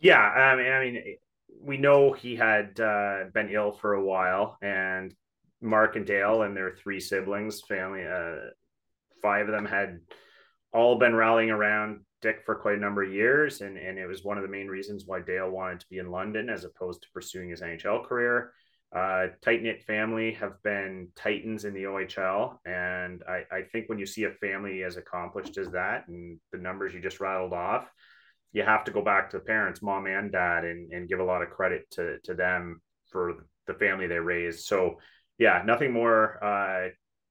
Yeah, 0.00 0.18
I 0.18 0.56
mean, 0.56 0.72
I 0.72 0.80
mean, 0.80 1.16
we 1.60 1.76
know 1.76 2.12
he 2.12 2.34
had 2.36 2.80
uh, 2.80 3.24
been 3.34 3.50
ill 3.50 3.72
for 3.72 3.94
a 3.94 4.02
while, 4.02 4.56
and 4.62 5.14
Mark 5.60 5.96
and 5.96 6.06
Dale 6.06 6.42
and 6.42 6.56
their 6.56 6.72
three 6.72 7.00
siblings, 7.00 7.60
family, 7.68 8.04
uh, 8.06 8.50
five 9.20 9.46
of 9.46 9.52
them 9.52 9.66
had 9.66 10.00
all 10.72 10.98
been 10.98 11.14
rallying 11.14 11.50
around 11.50 12.00
Dick 12.20 12.42
for 12.44 12.54
quite 12.54 12.76
a 12.76 12.80
number 12.80 13.02
of 13.02 13.12
years, 13.12 13.60
and 13.60 13.76
and 13.76 13.98
it 13.98 14.06
was 14.06 14.24
one 14.24 14.36
of 14.36 14.42
the 14.42 14.48
main 14.48 14.68
reasons 14.68 15.04
why 15.06 15.20
Dale 15.20 15.50
wanted 15.50 15.80
to 15.80 15.86
be 15.88 15.98
in 15.98 16.10
London 16.10 16.48
as 16.48 16.64
opposed 16.64 17.02
to 17.02 17.08
pursuing 17.12 17.50
his 17.50 17.60
NHL 17.60 18.04
career. 18.04 18.52
Uh, 18.94 19.28
tight 19.40 19.62
knit 19.62 19.82
family 19.84 20.32
have 20.32 20.60
been 20.64 21.08
titans 21.14 21.64
in 21.64 21.72
the 21.72 21.84
OHL, 21.84 22.58
and 22.66 23.22
I, 23.28 23.44
I 23.52 23.62
think 23.62 23.88
when 23.88 24.00
you 24.00 24.06
see 24.06 24.24
a 24.24 24.32
family 24.32 24.82
as 24.82 24.96
accomplished 24.96 25.58
as 25.58 25.70
that, 25.70 26.08
and 26.08 26.40
the 26.50 26.58
numbers 26.58 26.92
you 26.92 27.00
just 27.00 27.20
rattled 27.20 27.52
off, 27.52 27.88
you 28.52 28.64
have 28.64 28.84
to 28.84 28.90
go 28.90 29.00
back 29.00 29.30
to 29.30 29.38
the 29.38 29.44
parents, 29.44 29.80
mom 29.80 30.06
and 30.06 30.32
dad, 30.32 30.64
and 30.64 30.92
and 30.92 31.08
give 31.08 31.20
a 31.20 31.24
lot 31.24 31.42
of 31.42 31.50
credit 31.50 31.88
to 31.92 32.18
to 32.24 32.34
them 32.34 32.80
for 33.10 33.46
the 33.66 33.74
family 33.74 34.06
they 34.06 34.18
raised. 34.18 34.66
So 34.66 34.98
yeah, 35.38 35.62
nothing 35.64 35.92
more 35.92 36.42
uh, 36.44 36.88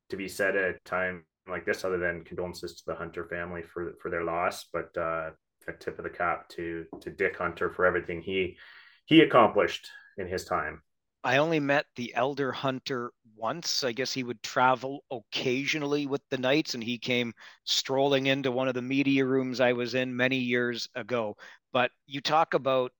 to 0.09 0.17
be 0.17 0.27
said 0.27 0.55
at 0.55 0.83
time 0.85 1.25
like 1.51 1.65
this 1.65 1.83
other 1.83 1.97
than 1.97 2.23
condolences 2.23 2.75
to 2.75 2.83
the 2.87 2.95
Hunter 2.95 3.25
family 3.25 3.61
for 3.61 3.93
for 4.01 4.09
their 4.09 4.23
loss, 4.23 4.65
but 4.71 4.95
uh, 4.97 5.31
a 5.67 5.73
tip 5.73 5.97
of 5.97 6.03
the 6.03 6.09
cap 6.09 6.49
to 6.49 6.85
to 7.01 7.09
Dick 7.09 7.37
Hunter 7.37 7.69
for 7.69 7.85
everything 7.85 8.21
he 8.21 8.57
he 9.05 9.21
accomplished 9.21 9.87
in 10.17 10.27
his 10.27 10.45
time. 10.45 10.81
I 11.23 11.37
only 11.37 11.59
met 11.59 11.85
the 11.95 12.13
elder 12.15 12.51
Hunter 12.51 13.11
once. 13.35 13.83
I 13.83 13.91
guess 13.91 14.13
he 14.13 14.23
would 14.23 14.41
travel 14.41 15.03
occasionally 15.11 16.07
with 16.07 16.21
the 16.29 16.37
Knights, 16.37 16.73
and 16.73 16.83
he 16.83 16.97
came 16.97 17.33
strolling 17.65 18.27
into 18.27 18.51
one 18.51 18.67
of 18.67 18.73
the 18.73 18.81
media 18.81 19.25
rooms 19.25 19.59
I 19.59 19.73
was 19.73 19.95
in 19.95 20.15
many 20.15 20.37
years 20.37 20.87
ago. 20.95 21.35
But 21.73 21.91
you 22.05 22.21
talk 22.21 22.53
about 22.53 22.91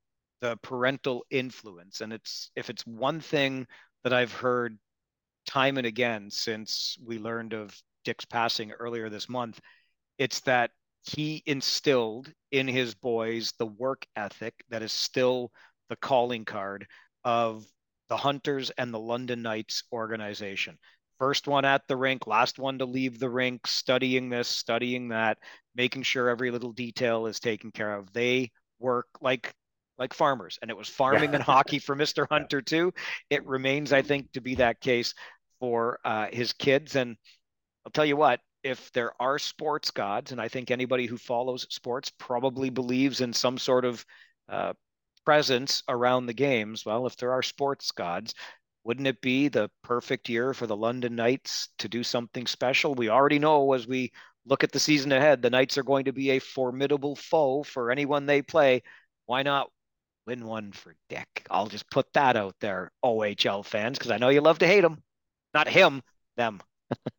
the 0.42 0.58
parental 0.58 1.26
influence, 1.30 2.02
and 2.02 2.12
it's 2.12 2.52
if 2.56 2.70
it's 2.70 2.86
one 2.86 3.22
thing 3.22 3.68
that 4.04 4.14
I've 4.14 4.34
heard 4.34 4.78
time 5.46 5.78
and 5.78 5.88
again 5.88 6.30
since 6.30 6.98
we 7.04 7.18
learned 7.18 7.54
of 7.54 7.76
Dick's 8.10 8.26
passing 8.26 8.72
earlier 8.72 9.08
this 9.08 9.30
month, 9.30 9.62
it's 10.18 10.40
that 10.42 10.72
he 11.04 11.44
instilled 11.46 12.34
in 12.52 12.68
his 12.68 12.96
boys 12.96 13.54
the 13.60 13.68
work 13.68 14.08
ethic 14.16 14.56
that 14.70 14.82
is 14.82 14.92
still 14.92 15.52
the 15.90 15.96
calling 15.96 16.44
card 16.44 16.88
of 17.24 17.64
the 18.08 18.18
Hunters 18.18 18.72
and 18.72 18.92
the 18.92 19.00
London 19.00 19.44
Knights 19.44 19.84
organization. 19.94 20.80
First 21.20 21.48
one 21.48 21.66
at 21.66 21.88
the 21.88 21.96
rink, 21.96 22.26
last 22.26 22.58
one 22.58 22.80
to 22.80 22.86
leave 22.86 23.20
the 23.20 23.30
rink, 23.30 23.68
studying 23.68 24.28
this, 24.28 24.48
studying 24.48 25.10
that, 25.10 25.38
making 25.76 26.02
sure 26.02 26.30
every 26.30 26.50
little 26.50 26.72
detail 26.72 27.28
is 27.28 27.40
taken 27.40 27.72
care 27.72 27.94
of. 27.94 28.12
They 28.12 28.50
work 28.80 29.06
like 29.22 29.54
like 30.00 30.16
farmers, 30.16 30.58
and 30.64 30.72
it 30.72 30.78
was 30.78 30.90
farming 30.90 31.36
and 31.36 31.44
hockey 31.54 31.78
for 31.78 31.96
Mr. 31.96 32.26
Hunter 32.32 32.60
too. 32.60 32.92
It 33.30 33.46
remains, 33.46 33.94
I 33.94 34.02
think, 34.02 34.32
to 34.32 34.42
be 34.42 34.56
that 34.56 34.82
case 34.82 35.14
for 35.60 36.00
uh, 36.04 36.28
his 36.32 36.54
kids. 36.54 36.96
And 36.96 37.18
I'll 37.90 37.94
tell 37.94 38.06
you 38.06 38.18
what, 38.18 38.40
if 38.62 38.92
there 38.92 39.20
are 39.20 39.40
sports 39.40 39.90
gods, 39.90 40.32
and 40.32 40.40
I 40.40 40.48
think 40.48 40.70
anybody 40.70 41.08
who 41.08 41.18
follows 41.18 41.66
sports 41.72 42.12
probably 42.20 42.70
believes 42.70 43.20
in 43.20 43.34
some 43.34 43.58
sort 43.58 43.84
of 43.84 44.06
uh, 44.48 44.74
presence 45.26 45.82
around 45.90 46.28
the 46.28 46.36
games, 46.36 46.86
well, 46.86 47.08
if 47.08 47.18
there 47.18 47.32
are 47.32 47.42
sports 47.42 47.90
gods, 47.92 48.36
wouldn't 48.84 49.08
it 49.08 49.22
be 49.22 49.48
the 49.48 49.72
perfect 49.82 50.30
year 50.30 50.54
for 50.54 50.68
the 50.68 50.76
London 50.78 51.16
Knights 51.16 51.70
to 51.80 51.90
do 51.90 52.04
something 52.04 52.46
special? 52.46 52.94
We 52.94 53.10
already 53.10 53.40
know 53.40 53.74
as 53.74 53.88
we 53.88 54.12
look 54.46 54.64
at 54.64 54.72
the 54.72 54.80
season 54.80 55.12
ahead, 55.12 55.42
the 55.42 55.50
Knights 55.50 55.80
are 55.80 55.84
going 55.84 56.06
to 56.06 56.14
be 56.14 56.30
a 56.30 56.40
formidable 56.40 57.16
foe 57.16 57.64
for 57.64 57.90
anyone 57.90 58.28
they 58.28 58.44
play. 58.44 58.84
Why 59.26 59.42
not 59.42 59.72
win 60.28 60.46
one 60.46 60.74
for 60.74 60.96
Dick? 61.10 61.48
I'll 61.50 61.66
just 61.66 61.90
put 61.90 62.14
that 62.14 62.36
out 62.36 62.54
there, 62.62 62.92
OHL 63.04 63.66
fans, 63.66 63.98
because 63.98 64.12
I 64.12 64.18
know 64.18 64.30
you 64.30 64.42
love 64.42 64.60
to 64.60 64.68
hate 64.68 64.84
him. 64.84 65.02
Not 65.56 65.68
him, 65.68 66.04
them. 66.38 66.62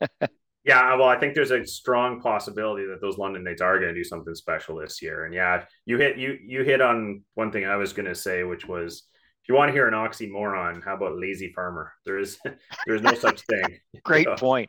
Yeah, 0.64 0.94
well, 0.96 1.09
I 1.09 1.18
think 1.18 1.35
there's 1.35 1.53
a 1.53 1.66
strong 1.66 2.20
possibility 2.20 2.85
that 2.87 3.01
those 3.01 3.16
London 3.16 3.44
Knights 3.44 3.62
are 3.62 3.79
going 3.79 3.94
to 3.94 3.99
do 3.99 4.05
something 4.05 4.35
special 4.35 4.77
this 4.77 5.01
year. 5.01 5.25
And 5.25 5.35
yeah, 5.35 5.64
you 5.87 5.96
hit 5.96 6.18
you 6.18 6.37
you 6.44 6.62
hit 6.64 6.83
on 6.83 7.23
one 7.35 7.51
thing 7.51 7.64
I 7.64 7.77
was 7.77 7.92
going 7.94 8.07
to 8.07 8.14
say, 8.14 8.44
which 8.44 8.66
was 8.66 9.05
if 9.42 9.49
you 9.49 9.55
want 9.55 9.70
to 9.70 9.73
hear 9.73 9.88
an 9.88 9.94
oxymoron, 9.94 10.85
how 10.85 10.96
about 10.96 11.18
lazy 11.18 11.53
farmer? 11.55 11.92
There 12.05 12.18
is 12.18 12.38
there's 12.87 13.03
no 13.03 13.14
such 13.14 13.40
thing. 13.42 13.79
Great 14.05 14.29
point. 14.37 14.68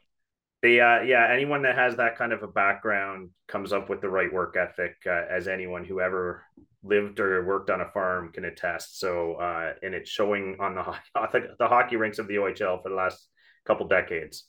The 0.61 0.79
uh, 0.79 1.01
yeah, 1.01 1.27
anyone 1.29 1.63
that 1.63 1.75
has 1.75 1.97
that 1.97 2.17
kind 2.17 2.31
of 2.31 2.43
a 2.43 2.47
background 2.47 3.31
comes 3.47 3.73
up 3.73 3.89
with 3.89 3.99
the 3.99 4.09
right 4.09 4.31
work 4.31 4.55
ethic, 4.55 4.95
uh, 5.05 5.23
as 5.29 5.47
anyone 5.47 5.83
who 5.83 5.99
ever 5.99 6.43
lived 6.83 7.19
or 7.19 7.45
worked 7.45 7.69
on 7.69 7.81
a 7.81 7.89
farm 7.91 8.31
can 8.31 8.45
attest. 8.45 8.99
So, 8.99 9.33
uh, 9.33 9.73
and 9.83 9.93
it's 9.93 10.09
showing 10.09 10.57
on 10.59 10.75
the 10.75 11.51
the 11.59 11.67
hockey 11.67 11.97
rinks 11.97 12.19
of 12.19 12.27
the 12.27 12.35
OHL 12.35 12.81
for 12.81 12.89
the 12.89 12.95
last 12.95 13.27
couple 13.65 13.87
decades. 13.87 14.45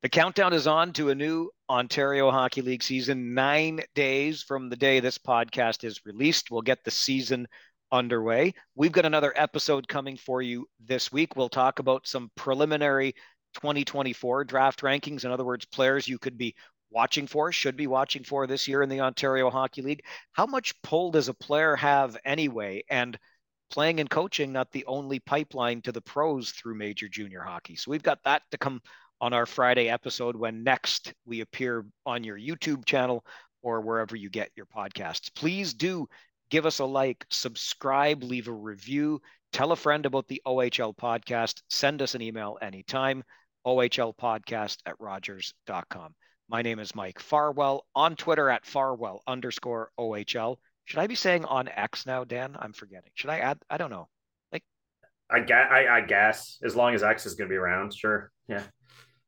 The 0.00 0.08
countdown 0.08 0.52
is 0.52 0.68
on 0.68 0.92
to 0.92 1.10
a 1.10 1.14
new 1.16 1.50
Ontario 1.68 2.30
Hockey 2.30 2.62
League 2.62 2.84
season. 2.84 3.34
Nine 3.34 3.80
days 3.96 4.44
from 4.44 4.68
the 4.68 4.76
day 4.76 5.00
this 5.00 5.18
podcast 5.18 5.82
is 5.82 6.06
released, 6.06 6.52
we'll 6.52 6.62
get 6.62 6.84
the 6.84 6.90
season 6.92 7.48
underway. 7.90 8.54
We've 8.76 8.92
got 8.92 9.06
another 9.06 9.32
episode 9.34 9.88
coming 9.88 10.16
for 10.16 10.40
you 10.40 10.68
this 10.78 11.10
week. 11.10 11.34
We'll 11.34 11.48
talk 11.48 11.80
about 11.80 12.06
some 12.06 12.30
preliminary 12.36 13.14
2024 13.54 14.44
draft 14.44 14.82
rankings. 14.82 15.24
In 15.24 15.32
other 15.32 15.44
words, 15.44 15.64
players 15.64 16.06
you 16.06 16.20
could 16.20 16.38
be 16.38 16.54
watching 16.92 17.26
for, 17.26 17.50
should 17.50 17.76
be 17.76 17.88
watching 17.88 18.22
for 18.22 18.46
this 18.46 18.68
year 18.68 18.82
in 18.82 18.88
the 18.88 19.00
Ontario 19.00 19.50
Hockey 19.50 19.82
League. 19.82 20.04
How 20.30 20.46
much 20.46 20.80
pull 20.82 21.10
does 21.10 21.26
a 21.26 21.34
player 21.34 21.74
have 21.74 22.16
anyway? 22.24 22.84
And 22.88 23.18
playing 23.68 23.98
and 23.98 24.08
coaching, 24.08 24.52
not 24.52 24.70
the 24.70 24.86
only 24.86 25.18
pipeline 25.18 25.82
to 25.82 25.90
the 25.90 26.00
pros 26.00 26.52
through 26.52 26.76
major 26.76 27.08
junior 27.08 27.42
hockey. 27.42 27.74
So 27.74 27.90
we've 27.90 28.00
got 28.00 28.22
that 28.22 28.42
to 28.52 28.58
come 28.58 28.80
on 29.20 29.32
our 29.32 29.46
Friday 29.46 29.88
episode 29.88 30.36
when 30.36 30.62
next 30.62 31.12
we 31.24 31.40
appear 31.40 31.84
on 32.06 32.24
your 32.24 32.38
YouTube 32.38 32.84
channel 32.84 33.24
or 33.62 33.80
wherever 33.80 34.16
you 34.16 34.30
get 34.30 34.50
your 34.56 34.66
podcasts. 34.66 35.34
Please 35.34 35.74
do 35.74 36.08
give 36.50 36.66
us 36.66 36.78
a 36.78 36.84
like, 36.84 37.26
subscribe, 37.30 38.22
leave 38.22 38.48
a 38.48 38.52
review, 38.52 39.20
tell 39.52 39.72
a 39.72 39.76
friend 39.76 40.06
about 40.06 40.28
the 40.28 40.42
OHL 40.46 40.96
podcast, 40.96 41.62
send 41.68 42.00
us 42.02 42.14
an 42.14 42.22
email 42.22 42.58
anytime, 42.62 43.22
ohlpodcast 43.66 44.78
at 44.86 44.94
rogers.com. 44.98 46.14
My 46.48 46.62
name 46.62 46.78
is 46.78 46.94
Mike 46.94 47.18
Farwell 47.18 47.86
on 47.94 48.16
Twitter 48.16 48.48
at 48.48 48.64
Farwell 48.64 49.22
underscore 49.26 49.90
OHL. 49.98 50.56
Should 50.86 51.00
I 51.00 51.06
be 51.06 51.14
saying 51.14 51.44
on 51.44 51.68
X 51.68 52.06
now, 52.06 52.24
Dan? 52.24 52.56
I'm 52.58 52.72
forgetting. 52.72 53.10
Should 53.14 53.28
I 53.28 53.40
add? 53.40 53.58
I 53.68 53.76
don't 53.76 53.90
know. 53.90 54.08
Like, 54.50 54.62
I 55.30 55.40
guess, 55.40 55.68
I, 55.70 55.86
I 55.88 56.00
guess 56.00 56.58
as 56.62 56.74
long 56.74 56.94
as 56.94 57.02
X 57.02 57.26
is 57.26 57.34
going 57.34 57.48
to 57.48 57.52
be 57.52 57.58
around, 57.58 57.94
sure. 57.94 58.30
Yeah. 58.48 58.62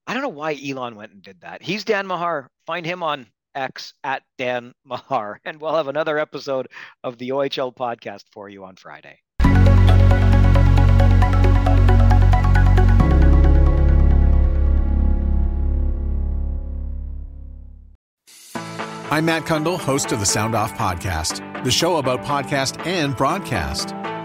I 0.06 0.14
don't 0.14 0.22
know 0.22 0.28
why 0.28 0.58
Elon 0.66 0.96
went 0.96 1.12
and 1.12 1.22
did 1.22 1.42
that. 1.42 1.62
He's 1.62 1.84
Dan 1.84 2.06
Mahar. 2.06 2.48
Find 2.66 2.84
him 2.84 3.02
on 3.02 3.26
X 3.54 3.94
at 4.02 4.22
Dan 4.38 4.72
Mahar. 4.84 5.40
And 5.44 5.60
we'll 5.60 5.74
have 5.74 5.88
another 5.88 6.18
episode 6.18 6.68
of 7.04 7.18
the 7.18 7.30
OHL 7.30 7.74
podcast 7.74 8.24
for 8.32 8.48
you 8.48 8.64
on 8.64 8.76
Friday. 8.76 9.18
I'm 19.12 19.24
Matt 19.24 19.42
Cundill, 19.42 19.76
host 19.76 20.12
of 20.12 20.20
the 20.20 20.26
Sound 20.26 20.54
Off 20.54 20.72
Podcast, 20.74 21.64
the 21.64 21.70
show 21.72 21.96
about 21.96 22.20
podcast 22.20 22.86
and 22.86 23.16
broadcast. 23.16 23.92